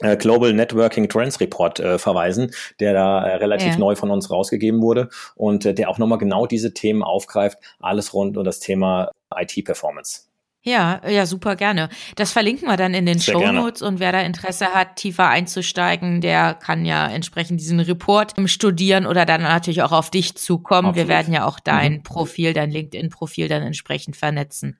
äh, 0.00 0.16
Global 0.16 0.52
Networking 0.52 1.08
Trends 1.08 1.40
Report 1.40 1.80
äh, 1.80 1.98
verweisen, 1.98 2.50
der 2.80 2.94
da 2.94 3.26
äh, 3.26 3.36
relativ 3.36 3.72
ja. 3.72 3.78
neu 3.78 3.94
von 3.94 4.10
uns 4.10 4.30
rausgegeben 4.30 4.80
wurde 4.80 5.08
und 5.34 5.66
äh, 5.66 5.74
der 5.74 5.90
auch 5.90 5.98
nochmal 5.98 6.18
genau 6.18 6.46
diese 6.46 6.72
Themen 6.72 7.02
aufgreift, 7.02 7.58
alles 7.80 8.14
rund 8.14 8.36
um 8.36 8.44
das 8.44 8.60
Thema 8.60 9.10
IT-Performance. 9.34 10.22
Ja, 10.62 11.00
ja, 11.08 11.26
super 11.26 11.54
gerne. 11.54 11.88
Das 12.16 12.32
verlinken 12.32 12.68
wir 12.68 12.76
dann 12.76 12.92
in 12.92 13.06
den 13.06 13.20
Show 13.20 13.52
Notes 13.52 13.82
und 13.82 14.00
wer 14.00 14.10
da 14.10 14.20
Interesse 14.20 14.66
hat, 14.74 14.96
tiefer 14.96 15.28
einzusteigen, 15.28 16.20
der 16.20 16.54
kann 16.54 16.84
ja 16.84 17.06
entsprechend 17.06 17.60
diesen 17.60 17.78
Report 17.78 18.34
studieren 18.46 19.06
oder 19.06 19.24
dann 19.24 19.42
natürlich 19.42 19.82
auch 19.82 19.92
auf 19.92 20.10
dich 20.10 20.34
zukommen. 20.34 20.88
Absolut. 20.88 21.08
Wir 21.08 21.14
werden 21.14 21.32
ja 21.32 21.46
auch 21.46 21.60
dein 21.60 21.92
mhm. 21.92 22.02
Profil, 22.02 22.52
dein 22.52 22.72
LinkedIn-Profil 22.72 23.46
dann 23.46 23.62
entsprechend 23.62 24.16
vernetzen. 24.16 24.76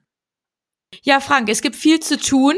Ja, 1.03 1.19
Frank, 1.19 1.49
es 1.49 1.61
gibt 1.61 1.75
viel 1.75 1.99
zu 1.99 2.17
tun. 2.17 2.55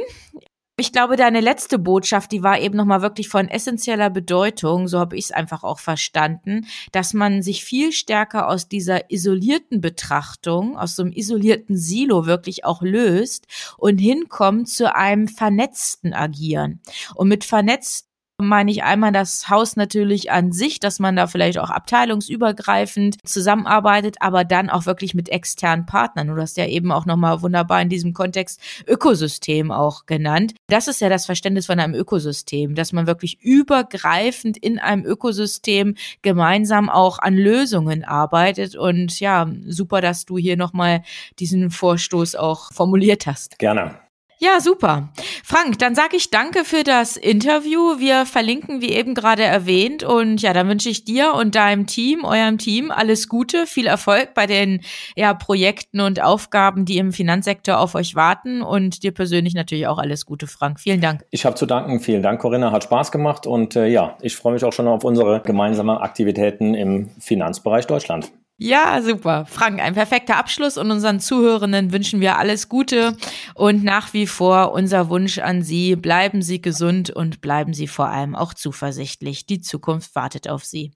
Ich 0.80 0.94
glaube, 0.94 1.18
deine 1.18 1.42
letzte 1.42 1.78
Botschaft, 1.78 2.32
die 2.32 2.42
war 2.42 2.58
eben 2.58 2.78
nochmal 2.78 3.02
wirklich 3.02 3.28
von 3.28 3.50
essentieller 3.50 4.10
Bedeutung, 4.10 4.88
so 4.88 4.98
habe 4.98 5.18
ich 5.18 5.26
es 5.26 5.32
einfach 5.32 5.64
auch 5.64 5.80
verstanden, 5.80 6.68
dass 6.94 7.14
man 7.14 7.42
sich 7.42 7.66
viel 7.66 7.92
stärker 7.92 8.48
aus 8.48 8.70
dieser 8.70 9.12
isolierten 9.12 9.82
Betrachtung, 9.82 10.78
aus 10.78 10.96
so 10.96 11.04
einem 11.04 11.12
isolierten 11.12 11.76
Silo 11.76 12.28
wirklich 12.28 12.64
auch 12.64 12.82
löst 12.82 13.46
und 13.78 13.98
hinkommt 13.98 14.70
zu 14.70 14.96
einem 14.96 15.28
vernetzten 15.28 16.14
Agieren. 16.14 16.80
Und 17.14 17.28
mit 17.28 17.44
vernetzt 17.44 18.09
meine 18.40 18.72
ich 18.72 18.84
einmal 18.84 19.12
das 19.12 19.50
Haus 19.50 19.76
natürlich 19.76 20.32
an 20.32 20.52
sich, 20.52 20.80
dass 20.80 21.00
man 21.00 21.16
da 21.16 21.28
vielleicht 21.28 21.60
auch 21.60 21.70
abteilungsübergreifend 21.70 23.18
zusammenarbeitet, 23.28 24.18
aber 24.22 24.44
dann 24.46 24.70
auch 24.70 24.86
wirklich 24.86 25.14
mit 25.14 25.30
externen 25.30 25.86
Partnern. 25.86 26.28
Du 26.28 26.42
hast 26.42 26.58
ja 26.58 26.66
eben 26.66 26.92
auch 26.92 27.06
nochmal 27.06 27.42
wunderbar 27.42 27.82
in 27.82 27.90
diesem 27.90 28.14
Kontext 28.14 28.62
Ökosystem 28.88 29.72
auch 29.72 30.06
genannt. 30.06 30.56
Das 30.68 30.88
ist 30.88 31.02
ja 31.02 31.10
das 31.10 31.26
Verständnis 31.26 31.66
von 31.66 31.80
einem 31.80 31.94
Ökosystem, 31.94 32.76
dass 32.76 32.94
man 32.94 33.08
wirklich 33.08 33.42
übergreifend 33.42 34.58
in 34.58 34.80
einem 34.80 35.06
Ökosystem 35.06 35.96
gemeinsam 36.22 36.90
auch 36.90 37.20
an 37.20 37.36
Lösungen 37.36 38.04
arbeitet. 38.04 38.76
Und 38.76 39.20
ja, 39.20 39.50
super, 39.68 40.02
dass 40.02 40.26
du 40.26 40.38
hier 40.38 40.58
nochmal 40.58 41.04
diesen 41.40 41.70
Vorstoß 41.70 42.36
auch 42.36 42.72
formuliert 42.74 43.28
hast. 43.28 43.60
Gerne. 43.60 44.09
Ja, 44.42 44.62
super. 44.62 45.10
Frank, 45.44 45.80
dann 45.80 45.96
sage 45.96 46.16
ich 46.16 46.32
danke 46.32 46.64
für 46.64 46.84
das 46.86 47.18
Interview. 47.18 48.00
Wir 48.00 48.26
verlinken, 48.26 48.80
wie 48.82 48.92
eben 48.92 49.14
gerade 49.14 49.44
erwähnt. 49.44 50.02
Und 50.04 50.42
ja, 50.42 50.54
dann 50.54 50.70
wünsche 50.70 50.88
ich 50.88 51.04
dir 51.04 51.34
und 51.34 51.56
deinem 51.56 51.88
Team, 51.88 52.24
eurem 52.24 52.58
Team, 52.58 52.90
alles 52.90 53.28
Gute, 53.28 53.68
viel 53.68 53.86
Erfolg 53.86 54.34
bei 54.34 54.48
den 54.48 54.80
ja, 55.18 55.34
Projekten 55.34 56.00
und 56.00 56.22
Aufgaben, 56.22 56.86
die 56.86 57.00
im 57.00 57.12
Finanzsektor 57.12 57.82
auf 57.82 57.96
euch 57.96 58.16
warten. 58.16 58.62
Und 58.62 59.04
dir 59.04 59.14
persönlich 59.14 59.56
natürlich 59.56 59.88
auch 59.88 59.98
alles 59.98 60.26
Gute, 60.26 60.48
Frank. 60.48 60.80
Vielen 60.80 61.02
Dank. 61.02 61.26
Ich 61.32 61.44
habe 61.44 61.56
zu 61.56 61.66
danken. 61.66 62.00
Vielen 62.00 62.24
Dank, 62.24 62.40
Corinna. 62.40 62.72
Hat 62.72 62.86
Spaß 62.86 63.12
gemacht. 63.12 63.46
Und 63.46 63.76
äh, 63.76 63.88
ja, 63.88 64.16
ich 64.22 64.38
freue 64.38 64.54
mich 64.54 64.64
auch 64.64 64.72
schon 64.72 64.88
auf 64.88 65.04
unsere 65.04 65.42
gemeinsamen 65.42 65.98
Aktivitäten 65.98 66.76
im 66.76 67.10
Finanzbereich 67.20 67.88
Deutschland. 67.88 68.32
Ja, 68.62 69.02
super. 69.02 69.46
Frank, 69.46 69.80
ein 69.80 69.94
perfekter 69.94 70.36
Abschluss 70.36 70.78
und 70.78 70.92
unseren 70.92 71.22
Zuhörenden 71.22 71.94
wünschen 71.94 72.20
wir 72.20 72.38
alles 72.38 72.68
Gute 72.68 73.16
und 73.56 73.86
nach 73.86 74.12
wie 74.12 74.28
vor 74.28 74.74
unser 74.74 75.08
Wunsch 75.08 75.40
an 75.40 75.64
Sie, 75.64 75.96
bleiben 75.96 76.42
Sie 76.42 76.62
gesund 76.62 77.10
und 77.10 77.40
bleiben 77.40 77.74
Sie 77.74 77.88
vor 77.88 78.10
allem 78.10 78.36
auch 78.36 78.54
zuversichtlich. 78.54 79.46
Die 79.46 79.62
Zukunft 79.62 80.14
wartet 80.14 80.50
auf 80.50 80.66
Sie. 80.66 80.92